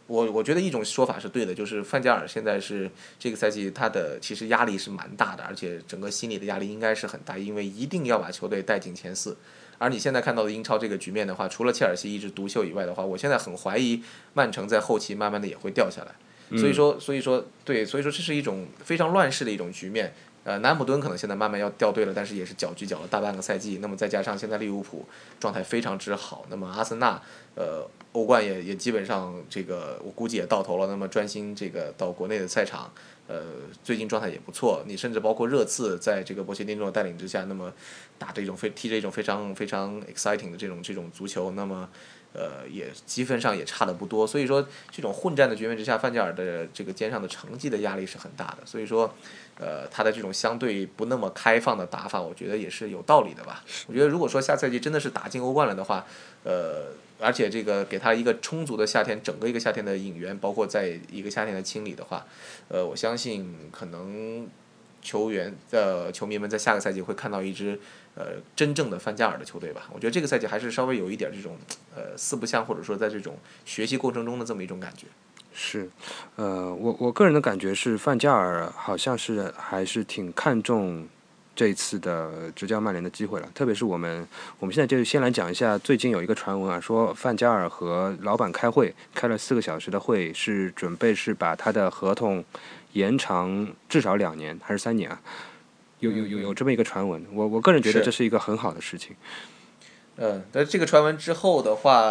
[0.09, 9.35] 我我觉得一种说法是对的，就是范加尔现在是这个赛季他的其实压力是蛮大的，而且整个心理的压力应该是很大，因为一定要把球队带进前四。
[9.83, 14.01] 而你现在看到的英超这个局面的话，除了切尔西一枝独秀以外的话，我现在很怀疑
[14.33, 16.15] 曼城在后期慢慢的也会掉下来。
[16.57, 20.15] 所以说，所以说，对，所以说这是一种非常乱世的一种局面。
[20.45, 23.79] 呃，南安普敦可能现在慢慢要掉队了，但是也是搅局搅了大半个赛季。
[23.81, 25.05] 那么再加上现在利物浦
[25.39, 27.21] 状态非常之好，那么阿森纳
[27.55, 30.87] 呃欧冠也也基本上这个我估计也到头了。
[30.89, 32.93] 那么专心这个到国内的赛场，
[33.29, 33.43] 呃
[33.85, 34.83] 最近状态也不错。
[34.87, 37.73] 你甚至包括热刺在这个波切蒂诺带领之下，那么
[38.19, 41.89] 打这种非踢这种非常非常 exciting 的这种这种足球，那么。
[42.35, 49.15] 呃，也积分上也差的不多，所以说这种混战的局面之下，范加尔的这个肩上的成绩的压力是很大的，所以说，
[49.59, 53.63] 呃，他的这种相对不那么开放的打法，我觉得也是有道理的吧。
[53.87, 56.07] 我觉得如果说下赛季真的是打进欧冠了的话，
[56.45, 56.87] 呃，
[57.21, 62.25] 而且这个给他一个充足的夏天，整个一个夏天的引援，包括在一个夏天的清理的话，
[62.69, 64.49] 呃，我相信可能
[65.03, 67.79] 球员呃球迷们在下个赛季会看到一支。
[68.15, 71.57] 呃，真正的范加尔的球队吧，我觉得这个赛季还是稍微有一点这种
[71.95, 75.07] 呃四不像，或者说在这种学习过程中的这么一种感觉。
[75.55, 75.89] 是，
[76.37, 81.07] 呃，我我个人的感觉是，范加尔好像是还是挺看重
[81.55, 83.49] 这次的执教曼联的机会了。
[83.55, 84.27] 特别是我们，
[84.59, 92.43] 我们现在就先来讲一下最近有一个传闻啊，说范加尔和老板开会，开了四个小时的会，是准备是把他的合同
[92.93, 95.21] 延长至少两年还是三年啊？
[96.03, 99.15] 有有有有这么一个传闻，我我个人觉得这是一个很好的事情。
[100.17, 102.11] 嗯，但这个传闻之后的话，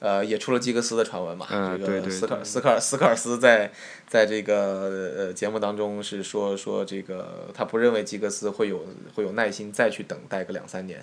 [0.00, 1.46] 呃，也出了基格斯的传闻嘛。
[1.50, 2.10] 嗯，对对。
[2.10, 3.72] 斯科斯科尔斯科尔斯在
[4.06, 11.02] 在这个呃节目当中是说说这个他不认为基格斯会有会有耐心再去等待个两三年，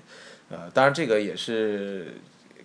[0.49, 2.13] 呃，当然这个也是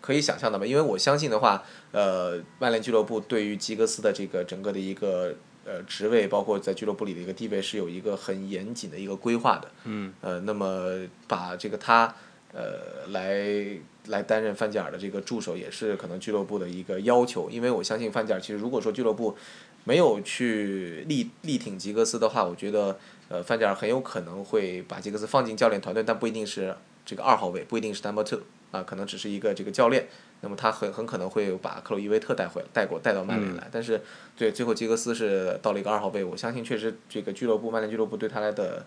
[0.02, 5.34] 可以想象的吧，因为我相信的话，呃，曼联俱乐部对于基格斯的这个整个的一个。
[5.64, 9.70] 呃，职位包括在俱乐部里的一个地位是有一个很严谨的一个规划的。
[9.84, 10.12] 嗯。
[10.20, 12.14] 呃，那么把这个他
[12.52, 17.48] 呃来来担任范加尔的这个助手，也是可能俱乐部的一个要求。
[17.50, 19.36] 因为我相信范加尔，其实如果说俱乐部
[19.84, 22.98] 没有去力力挺吉格斯的话，我觉得
[23.28, 30.08] 呃范加尔很有可能会把吉格斯放进教练团队，但不一定是这个二号位，不一定是 number two 啊，可能只是一个这个教练。
[30.40, 34.00] 那么他很很可能会把克鲁伊维特带回带过带到曼联来，但是
[34.36, 38.84] 对最后吉格斯是到了一个二号位，我相信确实这个俱乐部曼联俱乐部对他来的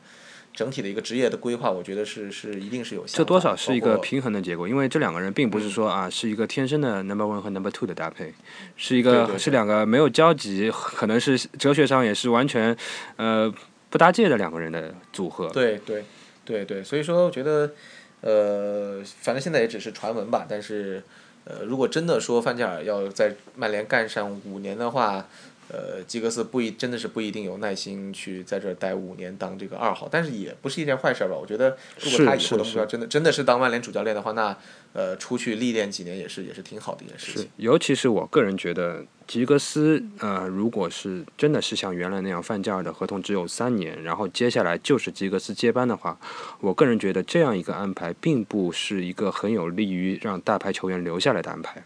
[0.53, 3.03] 整体的一个职业的规划，我觉得是是一定是有。
[3.07, 8.31] 这多少是一个平衡的结果，因为这两个人并不是说啊是一个天生的 number one 和 number two 的搭配，
[8.75, 12.77] 是一个是两个没有交集，可能是哲学上也是完全
[13.15, 13.51] 呃
[13.89, 15.49] 不搭界的两个人的组合。
[15.49, 16.05] 对对
[16.45, 17.73] 对对，所以说我觉得
[18.21, 21.01] 呃反正现在也只是传闻吧，但是。
[21.49, 25.25] 呃，如果真的说范加尔要在曼联干上五年的话，
[25.69, 31.36] 呃，吉格斯不一真的是不一定有耐心去在这儿待五年当这个二号，但是也不是一件坏事吧？
[31.36, 34.58] 我觉得，如果他以后的目标真的真的是当曼联主教练的话，那
[34.93, 37.49] 呃，出去历练几年也是也是挺好的一件事情。
[37.58, 46.17] 尤其是我个人觉得，吉格斯呃，如果是真的是像原来那样，范加尔的合同只有三年，然后接下来就是吉格斯接班的话，
[46.62, 51.84] 我个人觉得这样一个安排并不是一个很有利于让大牌球员留下来的安排。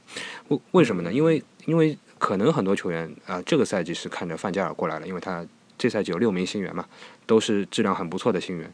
[0.50, 1.12] 为为什么呢？
[1.12, 1.98] 因为因为。
[2.22, 5.44] 可能很多球员啊，这个赛季是看着范加尔过来了，因为他
[5.76, 6.86] 这赛季有六名新援嘛，
[7.26, 8.72] 都是质量很不错的新援。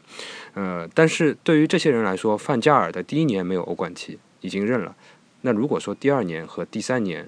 [0.52, 4.94] 呃，但是对于这些人来说，范加尔的第一年没有欧冠踢，已经认了。
[5.40, 7.26] 那如果说第二年和第三年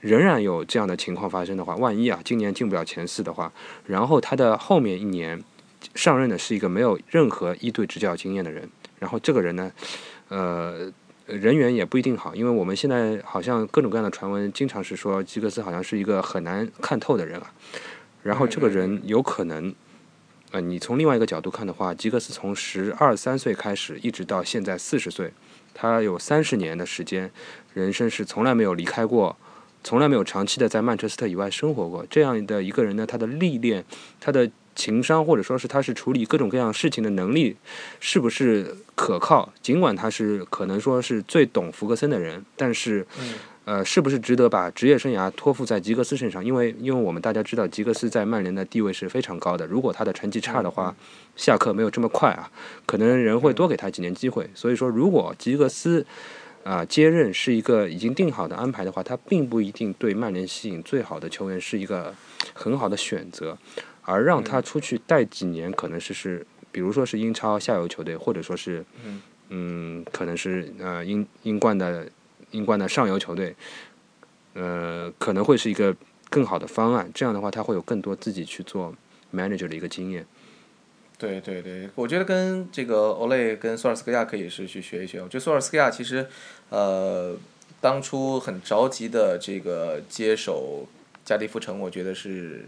[0.00, 3.50] 仍然有这样的情况发生的话，万一啊，今年进不了前四的话，
[3.86, 5.42] 然后他的后面一年
[5.94, 9.72] 上任的是一个没有任何一队执教经验的人，然后这个人呢，
[10.28, 10.92] 呃。
[11.30, 17.52] 人缘也不一定好，因为我们现在好像各种各样的传闻，经常是说吉格斯好像是一个很难看透的人啊。
[18.22, 19.74] 然后这个人有可能，
[20.50, 25.32] 呃，你从另外一个角度看的话，吉格斯从十二三岁开始，一直到现在四十岁，
[25.72, 27.30] 他有三十年的时间，
[27.72, 29.36] 人生是从来没有离开过，
[29.82, 32.04] 从来没有长期的在曼彻斯特以外生活过。
[32.10, 33.84] 这样的一个人呢，他的历练，
[34.18, 34.50] 他的。
[34.80, 37.54] 情商或者说是他是处理各种各样事情的能力
[38.00, 39.52] 是不是可靠？
[39.60, 43.06] 尽管他是可能说是最懂福格森的人，但是。
[43.66, 46.44] 呃，是不是值得把职业生涯托付在吉格斯身上？
[46.44, 49.64] 因为，因为我们大家知道，吉格斯在曼联的地位是非常高的。
[49.66, 50.96] 如果他的成绩差的话，
[51.36, 52.50] 下课没有这么快啊，
[52.84, 54.48] 可能人会多给他几年机会。
[54.54, 56.04] 所以说，如果吉格斯
[56.64, 62.12] 啊接任是一个已经定好的安排的话，他并不一定对曼联吸引最好的球员是一个
[62.54, 63.56] 很好的选择，
[64.10, 68.84] 而让他出去带几年，可能是是，比如说是英超下游球队，或者说是
[69.48, 72.08] 嗯，可能是呃英英冠的。
[72.52, 73.54] 英冠的上游球队，
[74.54, 75.94] 呃，可能会是一个
[76.28, 77.08] 更好的方案。
[77.14, 78.92] 这样的话，他会有更多自己去做
[79.32, 80.26] manager 的一个经验。
[81.16, 85.22] 对对对，我觉得跟这个欧雷跟索尔斯克亚可以是去学一学。
[85.22, 86.26] 我觉得索尔斯克亚其实，
[86.70, 87.36] 呃，
[87.80, 90.88] 当初很着急的这个接手
[91.24, 92.64] 加利夫城，我觉得是，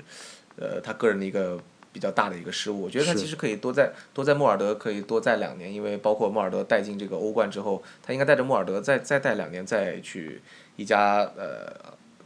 [0.57, 1.61] 呃，他个人的一个。
[1.95, 10.41] 比较大的一个失误，我觉得他其实可以多在多在莫尔德可以多在两年，因为包括莫尔德带进这个欧冠之后，他应该带着莫尔德再再带两年，再去
[10.77, 11.71] 一家呃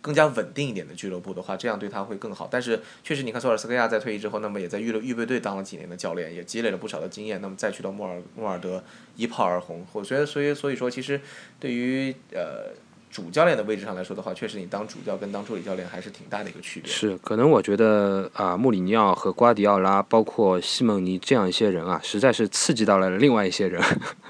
[0.01, 2.47] 更加稳定一点的俱乐部的话，这样对他会更好。
[2.49, 8.85] 但是确实，你看索尔斯克亚在退役之后，那么也在预预备队当了几年的教练，也积累了不少的经验，那么再去到莫尔莫尔德
[9.17, 11.21] 一炮而红，我觉得所以所以说其实
[11.59, 12.73] 对于呃。
[13.11, 16.93] 主教练的位置上来说的话，确实你当主教跟当助理教练还是挺大的一个区别。
[16.93, 23.83] 是，可能我觉得啊，穆里尼奥和瓜迪奥拉，包括西蒙尼这样一些人啊，实在是刺激到了另外一些人。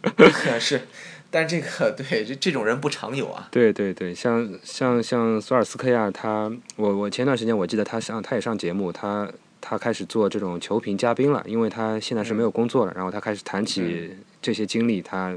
[0.60, 0.82] 是，
[1.30, 3.48] 但这个对这这种人不常有啊。
[3.50, 9.28] 对对对，像像像索尔斯克亚，他我我前段时间我记得他上他也上节目，他
[9.60, 14.14] 他开始做这种球评嘉宾了，因为他现在是没有工作了，然后他开始谈起。
[14.46, 15.36] 这些经历，他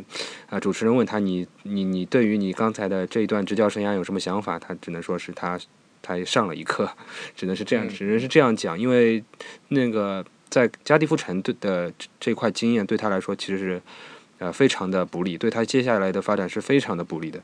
[0.51, 5.59] 啊，主持人问他：“你你你对于你刚才的这一段执教生涯有什么想法？”他只能说是他
[6.03, 6.87] 他上了一课，
[7.35, 8.79] 只能是这样，只能是这样讲。
[8.79, 9.23] 因为
[9.69, 13.81] 那个在加蒂夫城对的这块经验对他来说其实是
[14.37, 17.41] 呃非常的不利，对他接下来的发展是非常的不利的。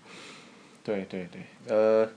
[0.84, 1.42] 对对对，
[1.76, 2.08] 呃，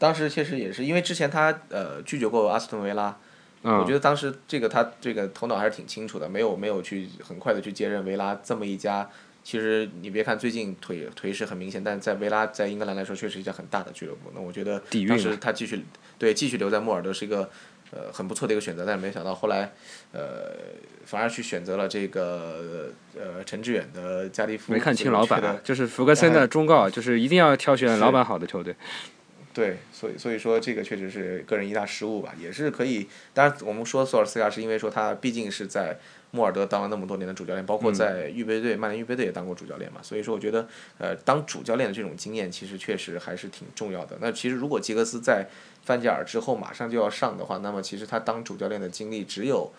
[0.00, 3.16] 当时确实也是因为之前他呃拒绝过阿斯顿维拉。
[3.62, 9.08] 我觉得当时这个他这个头脑还是挺清楚的，没有没有去很快的去接任维拉这么一家。
[9.42, 14.30] 其实你别看最近颓颓势很明显，但在维拉在英格兰来说确实一家很大的俱乐部。
[14.34, 15.82] 那我觉得当时他继续
[16.18, 17.48] 对继续留在莫尔德是一个
[17.90, 19.72] 呃很不错的一个选择，但是没想到后来
[20.12, 20.52] 呃
[21.06, 24.74] 反而去选择了这个呃陈志远的加利夫。
[24.74, 28.76] 没看清老板，就是福格森的忠告，就是一定要挑选老板好的球队。
[29.52, 33.08] 对，所以所以说这个确实是个人一大失误吧，也是可以。
[33.34, 35.98] 当然，我们说索尔斯克亚是因为说他毕竟是在
[36.30, 40.00] 莫尔德当了那么多年的主教练，包括在预备队曼联预备队也当过主教练嘛。
[40.02, 44.16] 所以说，我觉得呃，当主教练的这种经验其实确实还是挺重要的。
[44.20, 45.48] 那其实如果吉格斯在
[45.82, 49.72] 范加尔之后马上就要上的话，那么其实他当主教练的经历只有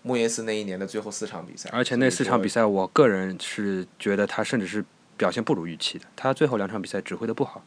[0.00, 1.68] 穆耶斯那一年的最后四场比赛。
[1.70, 4.82] 而且那四场比赛，我个人是觉得他甚至是
[5.18, 7.62] 表现不如预期的，他最后两场比赛指挥的不好。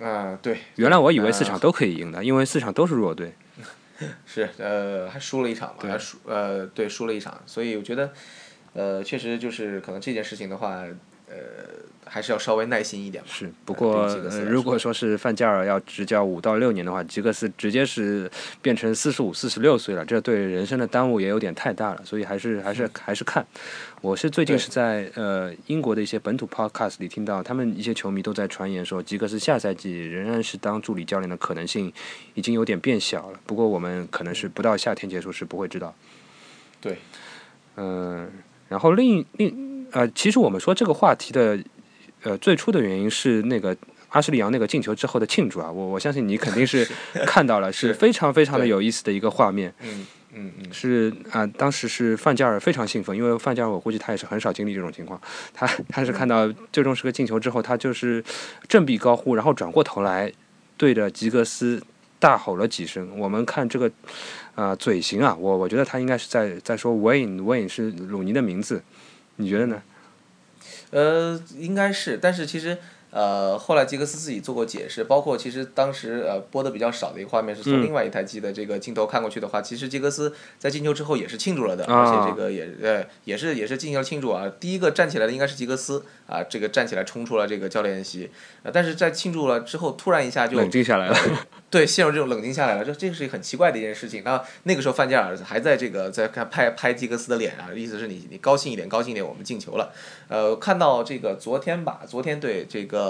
[0.00, 3.34] 啊，对，原来我以为四场都可以赢的，因为四场都是弱队。
[4.26, 5.88] 是，呃，还输了一场嘛？
[5.88, 8.12] 还输，呃，对，输了一场，所以我觉得，
[8.72, 10.84] 呃，确实就是可能这件事情的话，
[11.28, 11.34] 呃。
[12.06, 13.30] 还是要稍微耐心一点吧。
[13.32, 14.06] 是，不过
[14.46, 18.30] 如果说是范加尔要执教五到六年的话，吉格斯直接是
[18.62, 22.04] 变成四十五、四十六岁了，这对人生的耽误也有点太大了。
[22.04, 23.44] 所以还是还是还是看。
[24.00, 31.92] 我是最近是在呃英国的一些本土 podcast 里听到，他们一些球迷都在传言说，吉格斯下赛季仍然是当助理教练的可能性
[32.34, 33.40] 已经有点变小了。
[33.44, 35.92] 不过我们可能是不到夏天结束是不会知道。
[36.80, 36.98] 对。
[37.76, 38.30] 嗯，
[38.68, 41.58] 然后另另呃，其实我们说这个话题的。
[42.26, 43.76] 呃，最初的原因是那个
[44.08, 46.88] 阿什利杨那个进球之后的庆祝啊，我我相信你肯定是
[47.26, 49.74] 看到了， 是非常非常的有意思的一个画面。
[49.82, 50.72] 嗯嗯嗯。
[50.72, 55.20] 是啊，当时是范加尔非常兴奋，因为范加尔我估计他也是很少经历这种情况，
[55.52, 58.24] 他他是看到最终是个进球之后，他就是
[58.66, 60.32] 振臂高呼，然后转过头来
[60.78, 61.82] 对着吉格斯
[62.18, 63.06] 大吼了几声。
[63.18, 63.90] 我们看这个
[64.54, 68.82] 啊嘴型啊，我我觉得他应该是在在说 Wayne Wayne 是鲁尼的名字，
[69.36, 69.82] 你觉得呢？
[70.90, 72.78] 呃，应该是，但是其实，
[73.14, 88.28] 呃，后来吉格斯自己做过解释，包括其实当时呃播的比较少的一个画面是从另外一台机的这个镜头看过去的话，其实吉格斯在进球之后也是庆祝了的，而且这个也呃也是也是进行了庆祝啊，第一个站起来的应该是吉格斯啊，这个站起来冲出了这个教练席，
[88.64, 91.16] 呃，但是在庆祝了之后，突然一下就冷静下来了。
[91.70, 94.22] 对，陷入这种冷静下来了，这这是一个很奇怪的一件事情。
[94.24, 99.92] 那那个时候范加尔还在这个在看拍拍吉格斯的脸啊，意思是你你高兴一点，高兴一点，我们进球了。
[100.28, 103.03] 呃，看到这个昨天吧，昨天对这个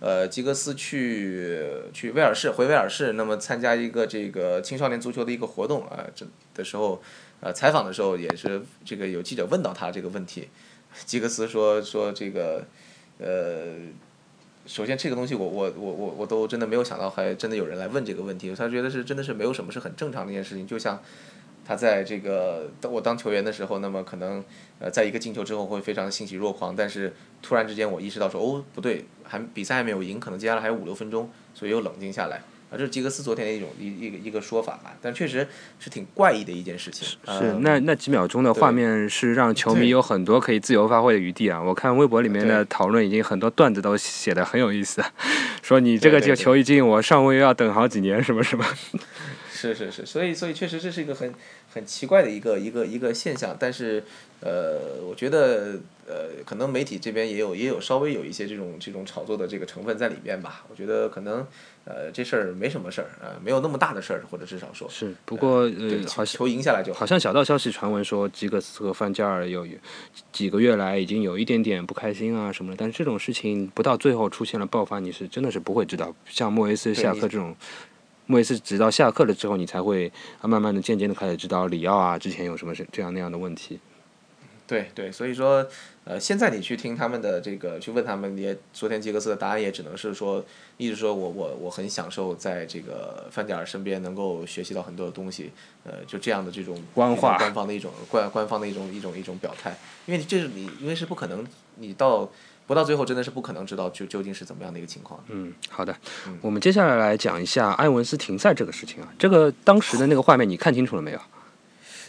[0.00, 1.62] 呃吉格斯去
[1.92, 7.02] 去威尔士回威尔士，那么参加一个这个青少年足球的一个活动啊，这的时候。
[7.44, 10.48] 呃采访的时候也是这个有记者问到他这个问题，
[11.04, 12.64] 吉格斯说说这个
[13.18, 13.74] 呃。
[14.64, 18.54] 首先，这个东西我我我我我都真的没有想到，还真的有人来问这个问题。
[18.54, 20.64] 他觉得是真的是没有什么是很正常的一件事情。
[20.64, 21.02] 就像
[21.64, 24.42] 他在这个我当球员的时候，那么可能
[24.78, 32.42] 呃在一个进球之后会非常欣喜若狂，但是突然之间我意识到说哦不对，还比赛还没有赢，可能接下来还有五六分钟，所以又冷静下来。
[32.70, 35.46] 啊，这是吉格斯昨天的一种一一个一个说法吧，但确实
[35.78, 37.06] 是挺怪异的一件事情。
[37.06, 41.62] 是，那那几秒钟的画面是让球迷有很多可以自由发挥的余地啊！
[41.62, 45.04] 我看微博里面的讨论已经很多段子都写的很有意思，
[45.60, 48.64] 说你这个这个球一进，我上位要等好几年，什么什么。
[49.62, 51.32] 是是是，所以所以确实这是一个很
[51.72, 54.02] 很奇怪的一个一个一个现象，但是
[54.40, 60.64] 呃，我觉得呃，可能媒体这边也有也有稍微有一些这种这种炒作的这个成分在里面吧。
[60.68, 61.46] 我觉得可能
[61.84, 65.14] 呃这事儿没什么事儿啊，没有那么大的事儿，或者至少说是。
[65.24, 69.66] 不过呃，好像球赢下来就好像小道消息传闻说吉格斯和范加尔有
[70.32, 76.14] 几个月来已经有一点点不开心啊什么的，但是这种事情不到最后出现了爆发，你是真的是不会知道。
[76.26, 77.54] 像莫耶斯下课这种。
[78.26, 80.10] 莫耶斯直到下课了之后，你才会
[80.40, 83.78] 啊，慢慢的、渐渐的开始知道里奥啊之前有什么是这样那样的问题。
[84.64, 85.66] 对对，所以说，
[86.04, 90.42] 呃，现在你去听他们的这个，去问他们，也昨天吉格斯的答案也只能是说，
[90.78, 95.50] 一直说我我我很享受在这个范加尔身边能够学习到很多的东西，
[95.84, 101.46] 呃，就这样的这种官话，官方的一种官官方的一种一种一种表态，因为这是你，因为是不可能
[101.76, 102.30] 你到。
[102.72, 105.22] 不到最后真的是不可能知道就究竟是怎么样的一个情况。
[105.28, 105.94] 嗯，好的，
[106.40, 109.12] 我们接下来来讲一下埃文斯停赛这个事情啊。
[109.18, 111.20] 这个当时的那个画面你看清楚了没有？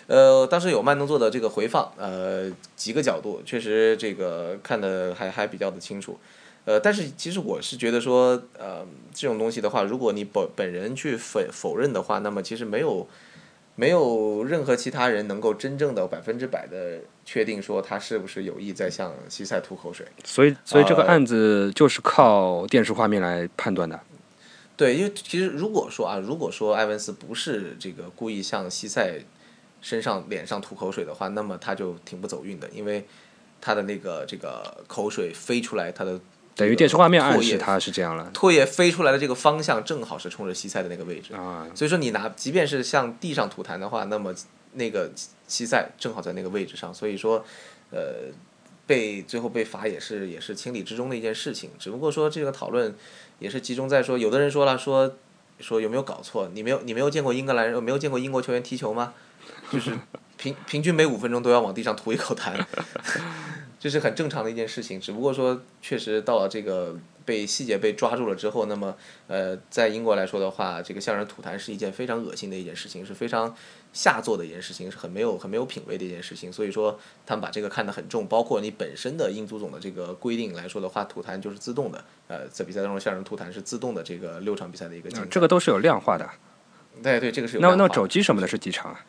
[0.08, 6.18] 呃，当时有慢动作的这个回放，呃，几个角度确实这个看的还还比较的清楚。
[6.64, 13.06] 呃，但是其实我是觉得说，呃，这种东西的话，如果你本本人去否否认的话，那么其实没有。
[13.76, 20.06] 没有任何其他人能够真正的百分之百的确定说他是不是有意在向西塞吐口水。
[20.24, 24.00] 所以，所以这个案子就是靠电视画面来判断的。
[24.78, 29.20] 对，因为其实如果说啊，如果说埃文斯不是这个故意向西塞
[29.82, 33.06] 身上、脸上吐口水的话，那么他就挺不走运的，因为
[33.60, 36.20] 他的那个这个口水飞出来，他的。
[36.56, 38.32] 等于电视画面暗示他是这样了。
[38.34, 44.34] 唾液飞出来的这个方向正好是冲着西塞的那个位置啊，所以说你拿，即便是向地上吐痰的话，那么
[44.74, 45.12] 那个
[45.48, 47.44] 西塞正好在那个位置上，所以说，
[47.92, 48.32] 呃，
[48.86, 51.72] 被最后被罚也是也是情理之中的一件事情。
[51.80, 52.94] 只不过说这个讨论
[53.40, 55.16] 也是集中在说，有的人说了说
[55.60, 56.50] 说有没有搞错？
[56.54, 59.14] 你没有你没有见过英格兰人，没有见过英国球员踢球吗？
[59.72, 59.92] 就是
[60.38, 62.54] 平平均每五分钟都要往地上吐一口痰。
[63.84, 68.96] 这是很正常的一件事情，只不过说，确实到了这个被细节被抓住了之后，那么，
[69.28, 73.54] 呃，在英国来说的话，这个向人吐痰是一件非常恶心的一件事情，是非常
[73.92, 76.50] 下作的一件事情，是很没有很没有品位的一件事情。
[76.50, 85.10] 所以说，他们把这个看得很重，包括你本身的英足总的这个规定来说的话，吐痰就是自动的，呃，在比赛当中向人吐痰是自动的，这个六场比赛的一个。
[85.26, 86.30] 这个都是有量化的。
[87.04, 87.62] 对对，这个是有。
[87.62, 89.06] 那那肘击什么的是几场啊？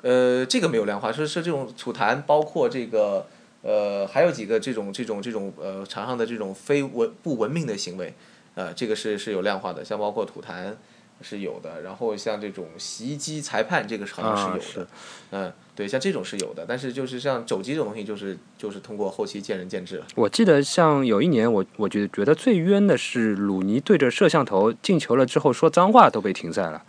[0.00, 3.26] 呃，这个没有量化，是是这种吐痰，包括这个。
[3.66, 8.12] 呃，还有几个这种这种这种呃场上的这种非文不文明的行为，
[8.54, 10.74] 呃，这个是是有量化的，像包括吐痰
[11.22, 14.88] 是有的，然后像这种袭击裁判，这个好像是有的，
[15.30, 20.06] 嗯，对，像这种是有的，但是就是像肘击这种东西，就是就是通过后期见仁见智了。
[20.14, 26.84] 我记得像有一年，我我觉得觉得最冤的是鲁尼对着摄像头进球了之后说脏话都被停赛了。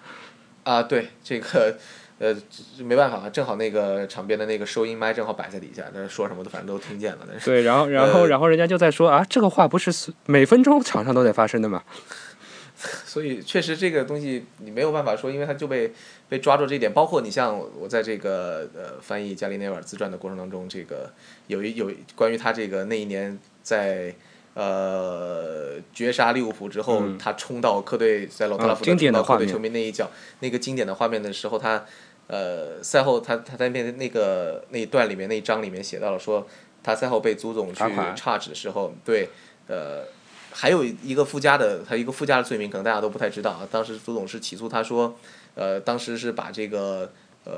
[0.64, 1.78] 啊，对这个。
[2.18, 2.34] 呃，
[2.80, 7.20] 没办法，正好那个场边的那个收音麦正好摆在底下，那说什么的反正都听见了。
[7.44, 9.92] 对，然后然后然后人家就在说啊，这个话不是
[10.26, 11.84] 每分钟场上都在发生的吗？
[13.06, 15.94] 所以确实这个东西你没有办法说，因为他就被
[16.30, 16.92] 被抓住这一点。
[16.94, 21.12] 包括你像我在这个呃翻译加里内尔自传的过程当中，这个
[21.48, 24.16] 有一有关于他这个那一年在。
[24.58, 30.10] 呃，绝杀利物浦之后，他冲到客队在老特拉福德冲到客队球迷那一脚，
[30.40, 31.84] 那个经典的画面的时候，他
[32.28, 36.46] 呃赛后他他在那那个那一段里面那一章里面写到了说，
[36.84, 37.84] 他赛后被足总去
[38.16, 39.30] charge 的时候，对，
[39.68, 40.04] 呃，
[40.52, 43.68] 还有一个附加的，他一个附加的罪名，可能大家都不太知道啊。
[43.72, 45.18] 当时足总是起诉他说，
[45.56, 47.12] 呃，当时是把这个。
[47.48, 47.54] 呃，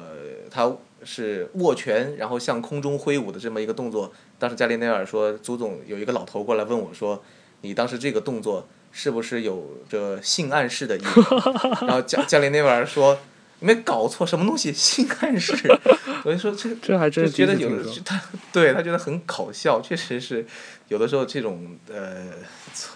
[0.52, 0.70] 他
[1.06, 4.12] 是握拳，然后向空中挥舞的这么一个动作。
[4.38, 7.24] 当时加里内尔说，足总有一个老头过来问我说
[7.64, 11.22] ：“你当时这个动作是不是有着性暗示的意思？”
[11.88, 13.18] 然后加加里内尔说
[13.60, 15.56] ：“没搞错什么东西性暗示，
[16.24, 18.22] 我就 说这这还真就觉得有的他
[18.54, 20.46] 对他觉得很搞笑，确实是
[20.90, 22.28] 有的时候这种呃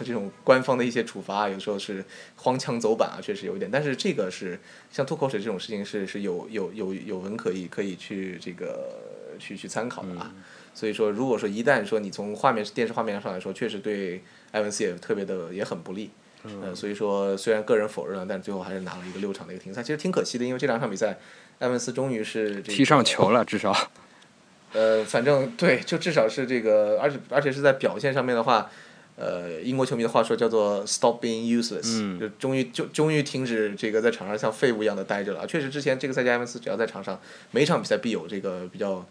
[0.03, 2.05] 这种官方的一些处罚啊，有时候是
[2.35, 3.71] 荒腔走板啊，确实有一点。
[3.71, 4.59] 但是这个是
[4.91, 8.99] 像吐口水这种事情是是有有有有文可以可以去这个
[9.39, 10.31] 去去参考的啊。
[10.73, 16.11] 所以说，如果说一旦说你从画面电视画面上来说，确实对埃文斯也特别的也很不利。
[16.43, 21.19] 呃，所以说虽然个人否认了，但是最后还是拿了一个六场的一个停赛，其实挺可惜的，因为这两场比赛，
[21.59, 23.75] 埃文斯终于是、这个、踢上球了，至少。
[24.73, 28.69] 呃，反正对，就至少是这个，而且而且是在表现上面的话，
[29.17, 35.45] 呃，英国球迷的话说叫做 “stop being useless”，、就终于就终于停止这个在场上像废物一样的待着了。
[35.45, 37.19] 确实，之前这个赛季埃文斯只要在场上，
[37.51, 39.05] 每一场比赛必有这个比较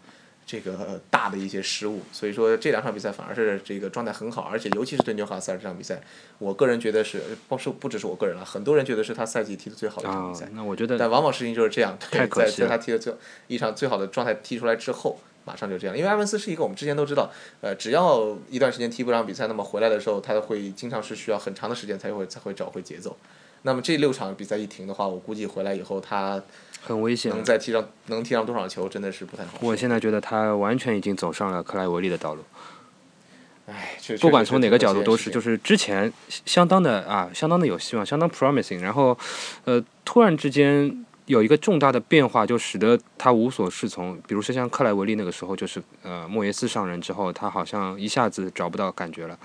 [0.45, 6.01] 这个大的一些失误，所以说这两场比赛反而是这个状态很好，而且尤其是对纽卡斯尔这场比赛，
[6.39, 13.13] 我个人觉得是不是不只是我个人了，很多人觉得是他赛季踢的最好的一场啊比赛。，那我觉得但往往事情就是这样，对 在在他踢的最
[13.47, 15.95] 一场最好的状态踢出来之后，马上就这样。
[15.95, 17.31] 因为埃文斯是一个我们之前都知道，
[17.61, 23.15] 呃，只要一段时间踢不上比赛，那么回来的时候他会经常是需要很长的时间才会才会找回节奏。
[23.63, 26.41] 那么这六场比赛一停的话，我估计回来以后他
[26.81, 27.31] 很危险。
[27.31, 29.51] 能再踢上能踢上多少球，真的是不太好。
[29.61, 32.43] 我现在觉得他完全已经走上了克莱维利的道路，
[33.67, 39.17] 唉，确不管从哪个角度都是，是就是之前相当的啊，相当的有希望，相当 promising，然后
[39.65, 44.19] 呃，突然之间有一个重大的变化，就使得他无所适从。
[44.27, 49.37] 比如说像克莱维利那个时候，就是呃莫耶斯上任之后，他好像一下子找不到感觉了。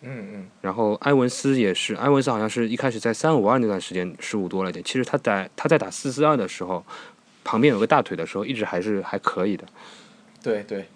[0.00, 6.84] 嗯嗯，然后埃文斯也是，埃文斯好像是一开始在三五二那段时间失误多了一点，其实他在他在打四四二的时候，
[7.42, 9.64] 旁边有个大腿的时候，一直还是还可以的。
[10.42, 10.86] 对对。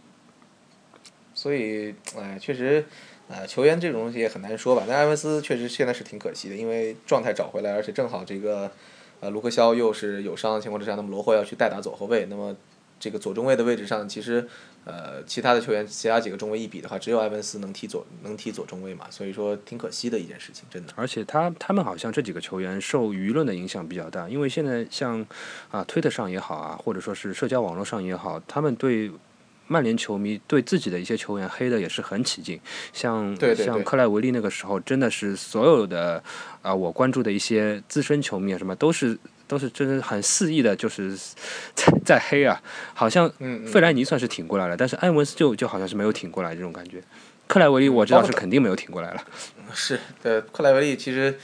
[1.35, 2.85] 所以，哎，确实，
[3.27, 4.85] 呃，球员这种东西也很难说吧。
[4.87, 8.71] 但埃文斯确实现在是挺可惜的，因为状态找回来，而且正好这个，
[9.19, 12.55] 呃，卢克肖又是有伤的情况之下，那么罗霍要去代打左后卫，那么
[13.03, 14.47] 这个左中卫的位置上，其实，
[14.85, 20.93] 呃，其他的球员其他几个中卫一比的话，只有埃文斯能踢左能踢左中卫嘛，所以说挺可惜的一件事情，真的。
[20.95, 25.27] 而且他他们好像这几个球员受舆论的影响比较大，因为现在像
[25.73, 29.11] 啊推特上也好啊，或者说是社交网络上也好，他们对
[29.67, 32.61] 曼联球迷对自己的一些球员黑的也是很起劲，
[32.93, 36.23] 像对对对像克莱维利那个时候，真的是所有的
[36.63, 39.19] 啊我关注的一些资深球迷啊什么都是。
[39.53, 41.15] 都是真的很肆意的，就是
[41.77, 42.59] 在在黑啊，
[42.95, 43.31] 好像
[43.71, 47.03] 费莱尼算是挺过来了，但是埃文斯就就好像是没有挺过来这种感觉。
[47.47, 49.23] 克莱维利我知道是肯定没有挺过来了。
[49.75, 51.39] 是，的，克莱维利其实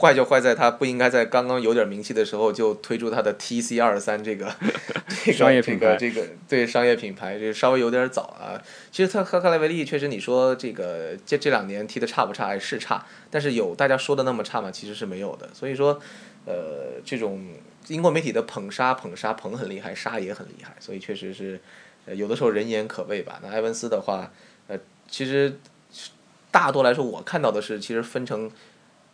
[0.00, 4.52] 坏就坏在他不应该在刚刚有点名气的时候就推出他的 TC 二三这个
[5.24, 8.60] 这个商业品牌这个这个对商业品牌，这稍微有点早啊。
[8.90, 12.46] 其实他和克莱维利确实你说这个这这两年踢的差不差？
[12.48, 14.72] 哎，是差，但是有大家说的那么差吗？
[14.72, 15.48] 其实是没有的。
[15.54, 16.00] 所以说，
[16.50, 17.46] 呃，这种
[17.86, 21.60] 英国媒体的捧杀捧杀捧很厉害，杀也很厉害，所以确实是，
[22.06, 23.38] 呃，有的时候人言可畏吧。
[23.40, 24.32] 那埃文斯的话，
[24.66, 24.76] 呃，
[25.06, 25.60] 其实
[26.50, 28.50] 大多来说，我看到的是其实分成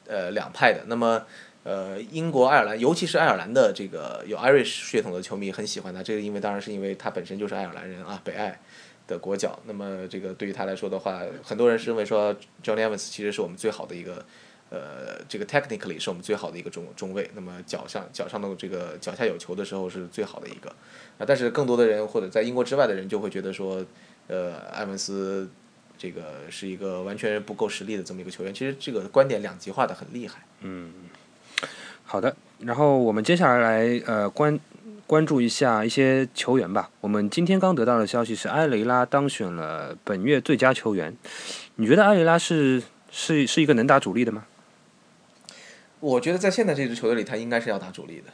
[0.07, 0.85] 呃两派的。
[0.87, 1.27] 那么
[1.65, 8.59] 呃，英国、爱尔兰，尤其是爱尔兰的这个有 Irish 血统的球迷很喜欢他，这个因为当然是因为他本身就是爱尔兰人啊，北爱
[9.07, 9.59] 的国脚。
[9.67, 12.35] 那么这个对于他来说的话，很多人是认为说
[12.65, 14.25] Johnny Evans 其实是我们最好的一个。
[14.69, 20.69] 呃，这个 technically 是我们最好的一个中中卫，那么脚上脚上的这个脚下有球的时候是最好的一个，
[21.19, 23.85] 啊，但是更多的人或者在英国之外的人就会觉得说，
[24.27, 25.49] 呃，埃文斯
[25.97, 28.53] 这个是一个完全不够实力的这么一个球员。
[28.53, 30.45] 其实这个观点两极化的很厉害。
[30.63, 30.93] 嗯
[32.05, 34.59] 好的，然后我们接下来来呃关
[35.07, 36.91] 关注一下一些球员吧。
[37.01, 41.17] 我们今天刚得到的消息是埃雷拉当选了本月最佳球员。
[41.77, 44.45] 你觉得埃雷拉是是是一个能打主力的吗？
[46.01, 48.33] 我觉得在现在这支球队里，他应该是要打主力的。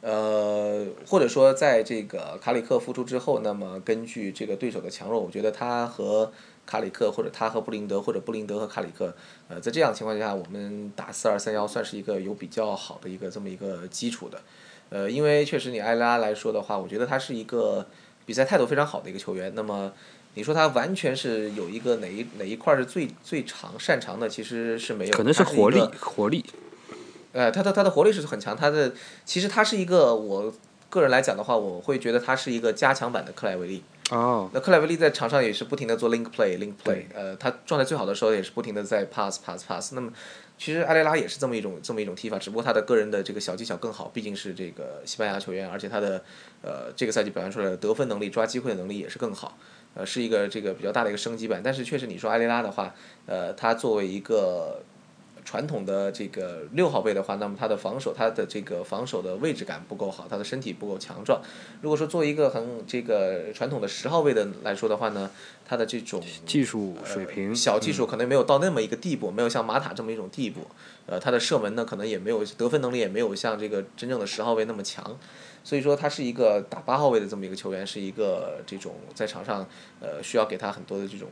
[0.00, 6.32] 呃，或者说在这个卡里克复出之后，那么根据这个对手的强弱，我觉得他和
[6.64, 9.12] 卡里克，或者他和布林德，或者布林德和卡里克，
[9.48, 14.40] 呃，在这样情况下，我们打四二三幺算是一个有比较好的一个这么一个基础的。
[14.90, 17.86] 呃，因为确实你埃拉来说的话，我觉得他是一个
[18.24, 19.52] 比赛态度非常好的一个球员。
[19.56, 19.92] 那么
[20.34, 26.44] 你说他完全是有一个哪一哪一块是最最长擅长的，其实是没有，可能是活力，活力。
[27.32, 28.92] 呃，他的他的活力是很强，他的
[29.24, 30.52] 其实他是一个我
[30.88, 33.82] 个人来讲的话，我会觉得他是一个加强版的克莱维利。
[34.10, 39.94] 哦，那克莱维利在场上也是不停的做 link play link play，呃，他状态最好的时候也是不停的在 pass pass pass。
[39.94, 40.10] 那么
[40.56, 46.24] 其实埃雷拉也是这么一种这么一种踢法，只不过他的个人的这个小技巧更好，毕竟是这个西班牙球员，而且他的
[46.62, 49.58] 呃这个赛季表现出来的得分能力、抓机会的能力也是更好，
[49.92, 51.60] 呃，是一个这个比较大的一个升级版。
[51.62, 52.94] 但是确实你说埃雷拉的话，
[53.26, 54.80] 呃，他作为一个
[55.48, 61.40] 传统的这个六号位的话，那么他的防守，他的这个防守的位置感不够好，他的身体不够强壮。
[61.80, 65.30] 如果说作为一个很这个传统的十号位的来说的话呢，
[65.66, 70.66] 他的这种技术水平、小技术可能没有到那么一个地步，没有像马塔这么一种地步。
[71.08, 75.18] 呃，他的射门呢，可能也没有得分能力，也没有像这个真正的十号位那么强。
[75.64, 79.66] 所以说，他是一个打八号位的这么一个球员，是一个这种在场上
[80.00, 81.28] 呃需要给他很多的这种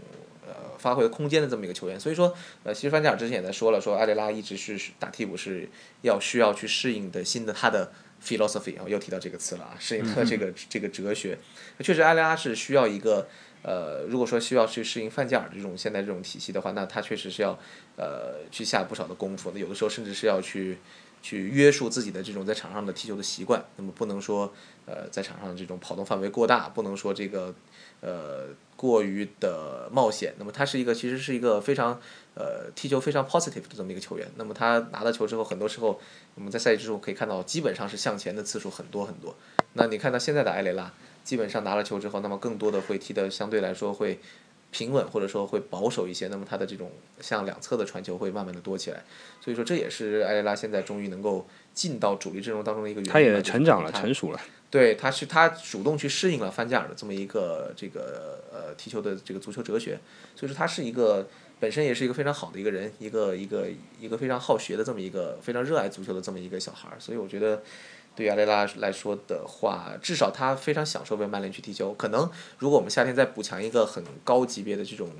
[0.46, 1.98] 呃发挥的空间的这么一个球员。
[1.98, 5.68] 所以说，呃，其实范加尔之前也在说了，说阿雷拉一直是打替补是
[6.02, 11.38] 要需要去适应的新的他的 philosophy 啊，又提到这个词了啊，适应他这个这个哲学。
[11.80, 13.28] 确实，阿雷拉是需要一个
[13.66, 17.58] 呃，如果说需要去适应范加尔这种现在这种体系的话，那他确实是要
[17.96, 19.50] 呃去下不少的功夫。
[19.52, 20.78] 那有的时候甚至是要去。
[21.22, 24.52] 去约束自己的这种在场上的踢球的习惯，那么不能说，
[24.84, 27.52] 呃，在场上这种跑动范围过大，不能说这个，
[28.00, 30.34] 呃，过于的冒险。
[30.38, 32.00] 那么他是一个，其实是一个非常，
[32.34, 34.28] 呃，踢球非常 positive 的这么一个球员。
[34.36, 35.98] 那么他拿到球之后，很多时候
[36.36, 39.34] 我们在赛季之中可以看到，基本上是向前的次数很多很多。
[39.72, 40.92] 那你看到现在的埃雷拉，
[41.26, 44.18] 基本上拿了球之后，那么更多的会踢的相对来说会。
[44.72, 49.02] 平稳或者说会保守一些，那么他的这种向两侧的传球会慢慢的多起来，
[49.40, 53.12] 所以说这也是埃雷拉现在终于能够进到主力阵容当中的一个原因。
[53.12, 54.40] 他也成长了，成熟了。
[54.68, 59.98] 对，他是他主动去适应了范加尔的这么一个这个呃踢球的这个足球哲学，
[60.34, 61.26] 所以说他是一个
[61.58, 63.68] 本身也是一个非常好的一个人，一个一个
[63.98, 67.62] 一个非常好学的这么一个非常热爱足球的这么一个小孩儿，所以我觉得。
[68.16, 71.92] 对于阿雷拉来说的话，至少他非常享受为曼联去踢球。
[71.92, 75.10] 可能如果我们夏天再补强一个很高级别的这种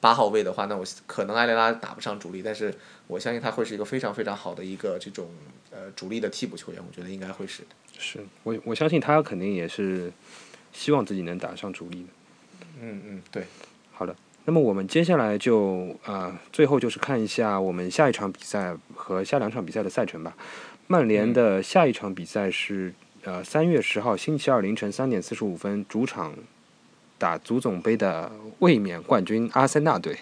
[0.00, 2.72] 八号位的话，那我可能阿雷拉打不上主力，但是
[3.06, 5.30] 我相信他会是一个非常非常好的一个这种
[5.70, 6.80] 呃主力的替补球员。
[6.86, 7.62] 我觉得应该会是。
[7.98, 10.12] 是我我相信他肯定也是
[10.72, 12.08] 希望自己能打上主力的。
[12.80, 13.46] 嗯嗯，对。
[13.92, 20.34] 好的，那么我们接下来就啊最后就是看一下我们下一场比赛和下两场比赛的赛程吧。
[20.88, 22.92] 曼联的下一场比赛是
[23.24, 26.34] 呃三月十号星期二凌晨三点四十五分主场
[27.18, 30.16] 打足总杯的卫冕冠军阿森纳队。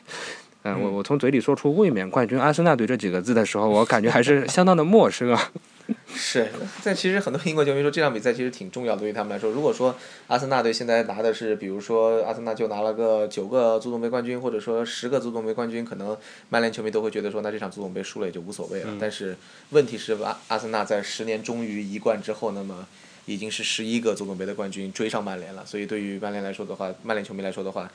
[0.62, 5.50] 嗯，我我从嘴里说出卫冕冠军阿森纳队这几个字的时候，我感觉还是相当的陌生啊。
[6.14, 6.48] 是，
[6.84, 9.50] 但其实很多英国球迷说这场比赛其实挺重要的，对于他们来说。
[9.50, 9.94] 如果说
[10.26, 16.16] 阿森纳队现在拿的是，比如说阿森纳就拿了个九个足总杯冠军，或者说十个足总杯冠军，可能
[16.48, 18.96] 曼联球迷都会觉得说，那这场足总杯输了也就无所谓了。
[19.00, 19.36] 但是
[19.70, 22.86] 问题是阿阿森纳在十年终于一冠之后，那么。
[23.26, 25.64] 已经是十一个足总杯的冠军，追上曼联了。
[25.64, 27.90] 所以对于曼联来说的话，曼联球迷来说的话，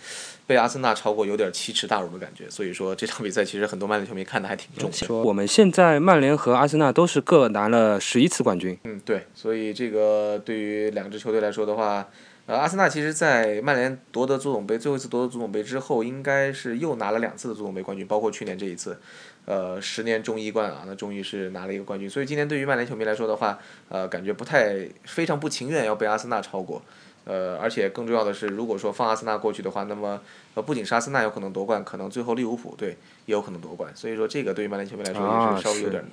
[0.47, 2.49] 被阿森纳超过有点奇耻大辱的感觉。
[2.49, 4.91] 所以说这场比赛其实很多曼联球迷看的还挺重。
[4.91, 8.77] 说我们现在曼联和阿森纳都是各拿了十一次冠军。
[8.83, 9.25] 嗯，对。
[9.33, 12.07] 所以这个对于两支球队来说的话，
[12.45, 18.99] 呃，阿森纳其实，在曼联夺得足总杯最后一次夺得足总杯之后，应该是又拿了两次的足总杯冠军，包括去年这一次。
[19.45, 22.09] 呃，十年中一冠啊，那终于是拿了一个冠军。
[22.09, 26.81] 所以今天对于曼联球迷来说的话，呃，感觉不太非常不情愿要被阿森纳超过。
[27.25, 30.19] 呃，而且更重要的是，如果说放阿森纳过去的话，那么
[30.55, 33.91] 呃，不仅是阿森纳有可能夺冠，可能最后利物浦队也有可能夺冠。
[33.95, 35.21] 所以说这个对于曼联球迷来说
[35.51, 36.05] 也是稍微有点、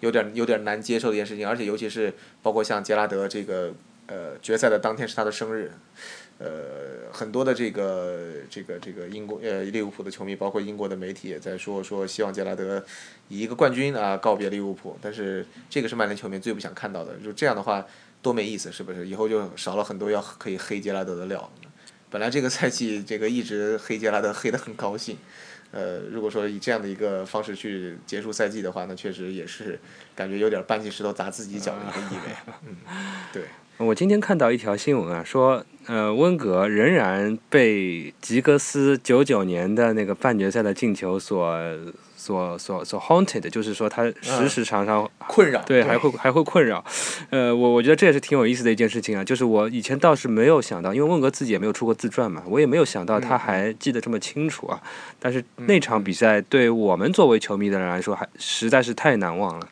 [0.00, 1.48] 有点、有点难接受的一件事情。
[1.48, 3.72] 而且尤其是包括像杰拉德这个
[4.06, 5.72] 呃决赛的当天是他的生日。
[6.44, 12.84] 呃，很多的这个这个这个英国呃利物浦的球迷，包括英国的媒体也在说说，希望杰拉德
[13.28, 14.98] 以一个冠军啊告别利物浦。
[15.00, 17.86] 但是这个是曼联球迷最不想看到的，就这样的话
[18.20, 19.06] 多没意思，是不是？
[19.06, 21.48] 以后就少了很多要可以黑杰拉德的料。
[22.10, 25.16] 本来这个赛季这个一直黑杰拉德黑得很高兴，
[25.70, 29.78] 呃，如果说以这样的一个方式去结束赛季的话，那确实也是
[30.16, 32.54] 感觉有点搬起石头砸自己脚的一个意味。
[32.66, 32.76] 嗯，
[33.32, 33.44] 对。
[33.78, 35.64] 我今天看到一条新闻啊，说。
[35.86, 41.58] 呃，温格仍然被吉格斯九九年的那个半决赛的进球所
[42.16, 46.84] 所所所 haunted，就是说他时时常常困扰，对，还会还会困扰。
[47.30, 54.80] 呃，我我觉得这也是挺有意思的一件事情啊，就是我以前倒是没有想到，因为温格自己也没有出过自传嘛，我也没有想到他还记得这么清楚啊。
[55.18, 59.68] 但是那场比赛对我们作为球迷的人来说，还实在是太难忘了。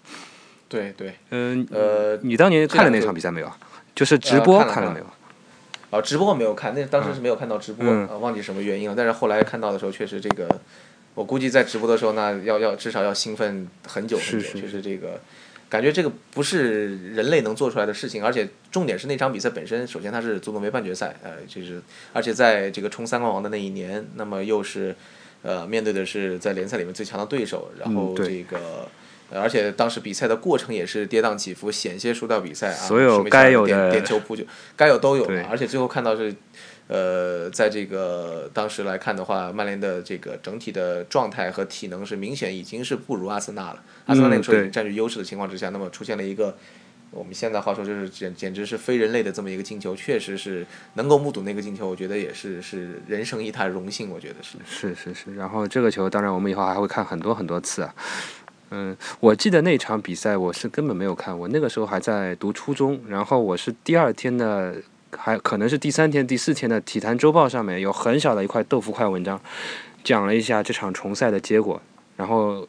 [0.68, 3.48] 对对，嗯呃，你当年看了那场比赛没有？
[4.00, 5.04] 就是直播看了没有？
[5.90, 8.94] 啊，直播我没有看，那当时是没有看到直播，啊，忘记什么原因了。
[8.96, 10.48] 但是后来看到的时候，确实这个，
[11.14, 15.20] 我估计在直播的时候，那要要至少要兴奋很久很久，确实这个，
[15.68, 18.24] 感觉这个不是人类能做出来的事情。
[18.24, 21.82] 而且重点是那场比赛本身，首先它是足总杯半决赛，呃，就是
[22.14, 24.96] 而且在这个冲三冠王的那一年，那么又是，
[25.42, 28.88] 呃，面对的是在联赛里面最强的对手，然后这个。
[29.32, 32.74] 而且当时比赛的过程也是跌宕起伏，险些输掉比赛啊！
[32.74, 34.44] 所有该有的点球扑救，
[34.76, 35.44] 该有都有嘛。
[35.48, 36.34] 而且最后看到是，
[36.88, 43.82] 呃，在这个当时来看的话，曼联的这个整体的状态和体能是明显已经是不如阿森纳了。
[44.06, 46.56] 阿森纳那个时候占据优势的情况之下，那么出现了一个
[47.12, 54.58] 我们现在话说就是简简直是非人类的这么一个进球，确实是能够目睹那个进球，我觉得也是是人生一大荣幸，我觉得是。
[54.66, 57.94] 是是是，然后这个球当然我们以后还会看很多很多次啊。
[58.70, 64.74] 嗯，我记得那场比赛我是根本没有看，我那个时候还在读初中，然后我是第二天的。
[65.18, 69.40] 还可能是第三天、第四天的《体坛周报》上面有很小的一块豆腐块文章，
[70.04, 71.82] 讲了一下这场重赛的结果。
[72.16, 72.64] 然后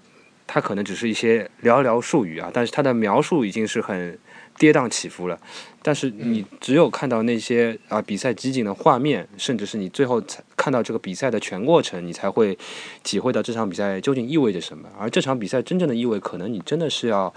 [0.54, 4.20] 它可能只是一些寥寥数语啊，但是它的描述已经是很
[4.58, 5.39] 跌宕起伏了。
[5.82, 12.58] 但是你只有看到那些啊比赛集锦的画面，甚至是你最后才看到这个比赛的全过程，你才会
[13.02, 14.89] 体会到这场比赛究竟意味着什么。
[14.99, 17.34] 而这场比赛真正的意味，可能你真的是要。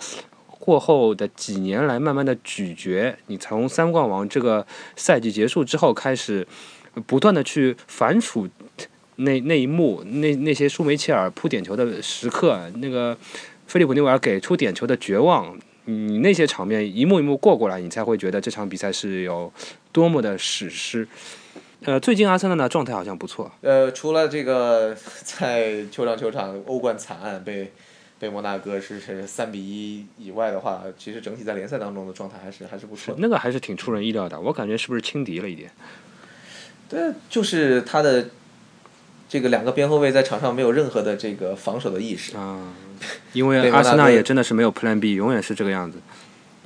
[0.61, 6.47] 过后的几年来，慢慢的咀嚼，你从三冠王这个赛季结束之后开始，
[7.07, 8.49] 不断的去反刍
[9.17, 13.17] 那那一幕，那那些舒梅切尔扑点球的时刻，那个
[13.67, 19.53] 菲利普纽瓦尔给出点球的绝望，你那些场面一幕一幕过过来，你才会觉得这场比赛是有
[19.93, 21.07] 多么的史诗。
[21.85, 23.51] 呃，最近阿森纳的状态好像不错。
[23.61, 27.73] 呃，除了这个 在球场球场欧冠惨案被。
[28.17, 33.15] 被摩纳哥是是三比一以外的话，其实整体在联赛当中的状态还是还是不错。
[33.19, 35.71] 那个还是挺出人意料的，我感觉是不是轻敌了一点？
[36.89, 38.27] 对，就是他的
[39.29, 42.73] 这个两个边后卫在场上没有任何的这个防守的意识啊，
[43.33, 45.99] 因为阿森纳也真的是没有 Plan B，永远是这个样子。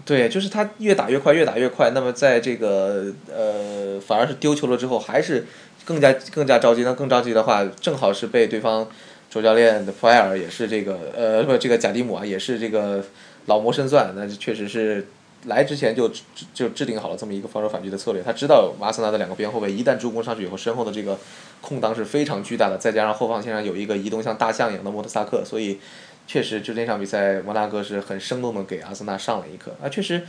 [0.04, 1.90] 对，就是他越打越快，越打越快。
[1.90, 5.46] 那么在这个呃，反而是丢球了之后，还是
[5.84, 6.82] 更加更加着急。
[6.82, 8.88] 那更着急的话，正好是被对方。
[9.30, 13.04] 主教练的普埃尔也是这个，呃，不，这个贾迪姆啊，也是这个
[13.44, 15.06] 老谋深算，那确实是
[15.48, 16.08] 来之前就
[16.54, 18.22] 就制定好了这么一个防守反击的策略。
[18.22, 21.18] 他知道阿森纳的两个边后卫一旦助攻上去以后，身后的这个
[21.60, 25.80] 空档是非常巨大的，再加上后防线上有一个移动像大象一样的莫特萨克，所以
[26.26, 30.24] 确实就这场比赛，摩纳哥是很生动的给阿森纳上了一课啊，确实，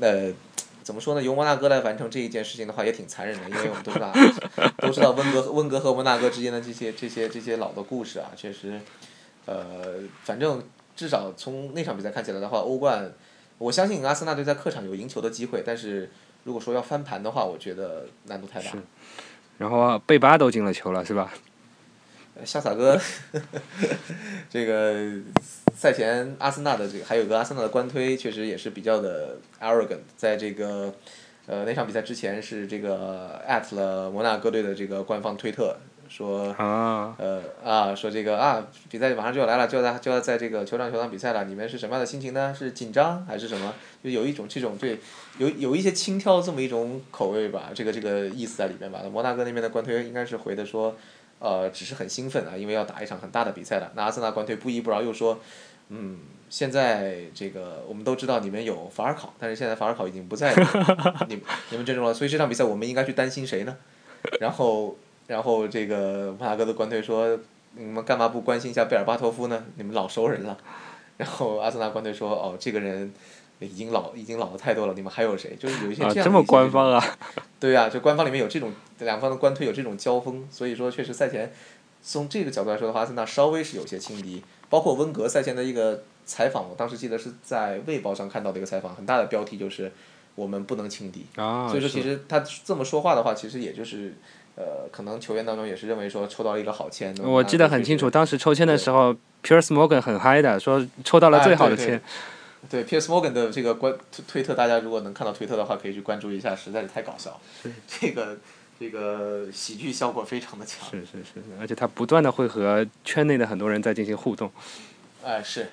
[0.00, 0.32] 呃。
[0.82, 1.22] 怎么说呢？
[1.22, 4.12] 由摩纳哥来完成这一件事情的话，也挺残忍的，因为我们都知道，
[4.78, 8.80] 都知道温格温格和摩纳哥之间的这些这些这些老的故事啊，确实，
[9.44, 10.64] 呃，反正
[10.96, 13.12] 至少从那场比赛看起来的话，欧冠，
[13.60, 16.08] 我相信阿森纳队在客场有赢球的机会，但是
[16.44, 18.72] 如果说要翻盘的话，我觉得难度太大。
[19.58, 21.30] 然后贝巴都进了球了，是吧？
[22.42, 22.98] 潇洒哥，
[24.48, 25.20] 这个。
[25.72, 30.00] 赛前阿森纳的这个还有个阿森纳的官推，确实也是比较的 arrogant。
[30.14, 30.92] 在这个
[31.46, 35.74] 呃那场比赛之前，是这个 at 了摩纳哥队的这个官方推特，
[36.10, 42.52] 说呃啊说这个啊比赛马上就要来了，就要在就要在这个球场球场比赛了，你们是什么样的心情呢？
[42.52, 43.72] 是紧张还是什么？
[44.02, 44.98] 就有一种这种对
[45.38, 49.00] 有有一些轻佻这么一种口味吧，这个这个意思在里面吧。
[49.10, 50.96] 摩纳哥那边的官推应该是回的说，
[51.38, 53.92] 呃只是很兴奋啊，因为要打一场很大的比赛了。
[53.94, 55.38] 那阿森纳官推不依不饶又说。
[55.92, 61.40] 嗯，现在这个我们都知道你们有法尔考，但是现在法尔考已经不在了你
[61.70, 63.76] 你们阵中了，所以这场比赛我们应该去担心谁呢？
[64.38, 64.96] 然后
[65.30, 67.38] 然后这个摩纳哥的官队说，
[67.76, 69.64] 你们干嘛不关心一下贝尔巴托夫呢？
[69.76, 70.58] 你们老熟人了。
[71.18, 73.12] 然后阿森纳官队说，哦，这个人
[73.60, 75.54] 已经老已经老的太多了，你们还有谁？
[75.54, 76.24] 就是有一些这样。
[76.24, 77.00] 这么官方啊？
[77.60, 81.52] 对呀，就官方里面有这种两方的官推有这种交锋，所以说确实赛前
[82.02, 84.42] 从这个角度来说的话，阿森纳稍微是有些轻敌。
[84.68, 89.92] 包括温格赛前的一个采访，我当时记得是在《卫报》上看到的一个采访，很大的标题就是
[90.34, 91.26] “我们不能轻敌”。
[91.36, 94.14] 所以说，其实他这么说话的话，其实也就是，
[94.56, 97.14] 呃，可能球员当中也是认为说抽到了一个好签。
[97.22, 102.00] 我记得很清楚，当时抽签的时候，Piers Morgan 很嗨的，说抽到了最好的签。
[102.68, 103.94] 对 Piers Morgan 的这个关
[104.28, 107.40] 推特，大家如果能看到推特的话，可以去关注一下，实在是太搞笑。
[107.88, 108.36] 这个
[108.78, 110.90] 这个喜剧效果非常的强。
[110.90, 114.52] 是是是，而且他不断的会和圈内的很多人在进行互动。
[115.24, 115.70] 哎，是，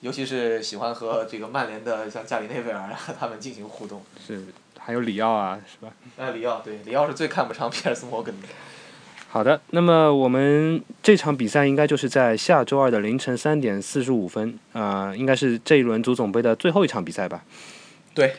[0.00, 4.02] 尤其是喜欢和这个曼联的像加里内维尔他们进行互动。
[4.26, 4.44] 是，
[4.86, 5.92] 还有里奥啊，是吧？
[6.16, 8.46] 哎，里奥对，里奥是最看不上皮尔斯摩根的。
[9.28, 17.42] 好的，那么我们这场比赛应该就是在下周二的凌晨三点四十五分，啊，应该是这一轮足总杯的最后一场比赛吧？
[18.14, 18.32] 对。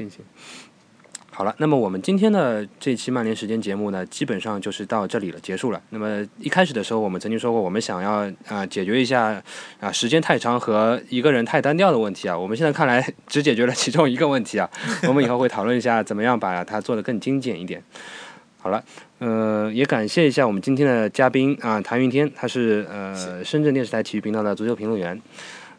[1.38, 5.80] 好了，那么我们今天的这期曼联时间节目呢，基本上就是到这里了，结束了。
[5.92, 9.40] 那么一开始的时候，我们曾经说过，我们想要啊解决一下
[9.80, 12.36] 啊时间太长和一个人太单调的问题啊。
[12.36, 14.68] 我们现在看来只解决了其中一个问题啊。
[15.08, 17.84] 我们以后会讨论一下怎么样把它做得更精简一点。
[18.58, 18.84] 好了，
[19.20, 25.22] 呃，也感谢一下我们今天的嘉宾啊，谭云天，他是呃深圳电视台体育频道的足球评论员。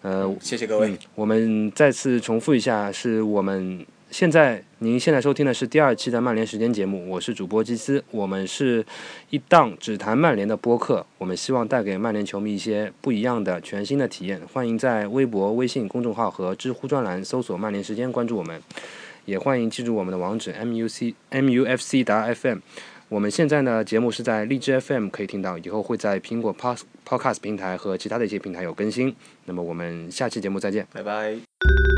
[0.02, 0.96] 呃，谢谢各位。
[1.16, 3.84] 我们再次重复一下，是我们。
[4.10, 8.84] 现在您现在收听的是第二期的曼联时间节目，我是主播基斯，我们是
[9.30, 14.40] 一档只谈曼联的播客，我们希望带给曼联球迷一些不一样的、全新的体验。
[14.52, 18.60] 欢迎在微博、微信公众号和知乎专栏搜索“曼联时间”，关注我们，
[19.26, 22.58] 也欢迎记住我们的网址 m u c m u f c 达 f m。
[23.10, 29.14] 我们现在呢，节目是在荔枝 FM 可以听到，以后会在苹果 P O Podcast 平台和其他的一些平台有更新。
[29.44, 31.97] 那么我们下期节目再见，拜拜。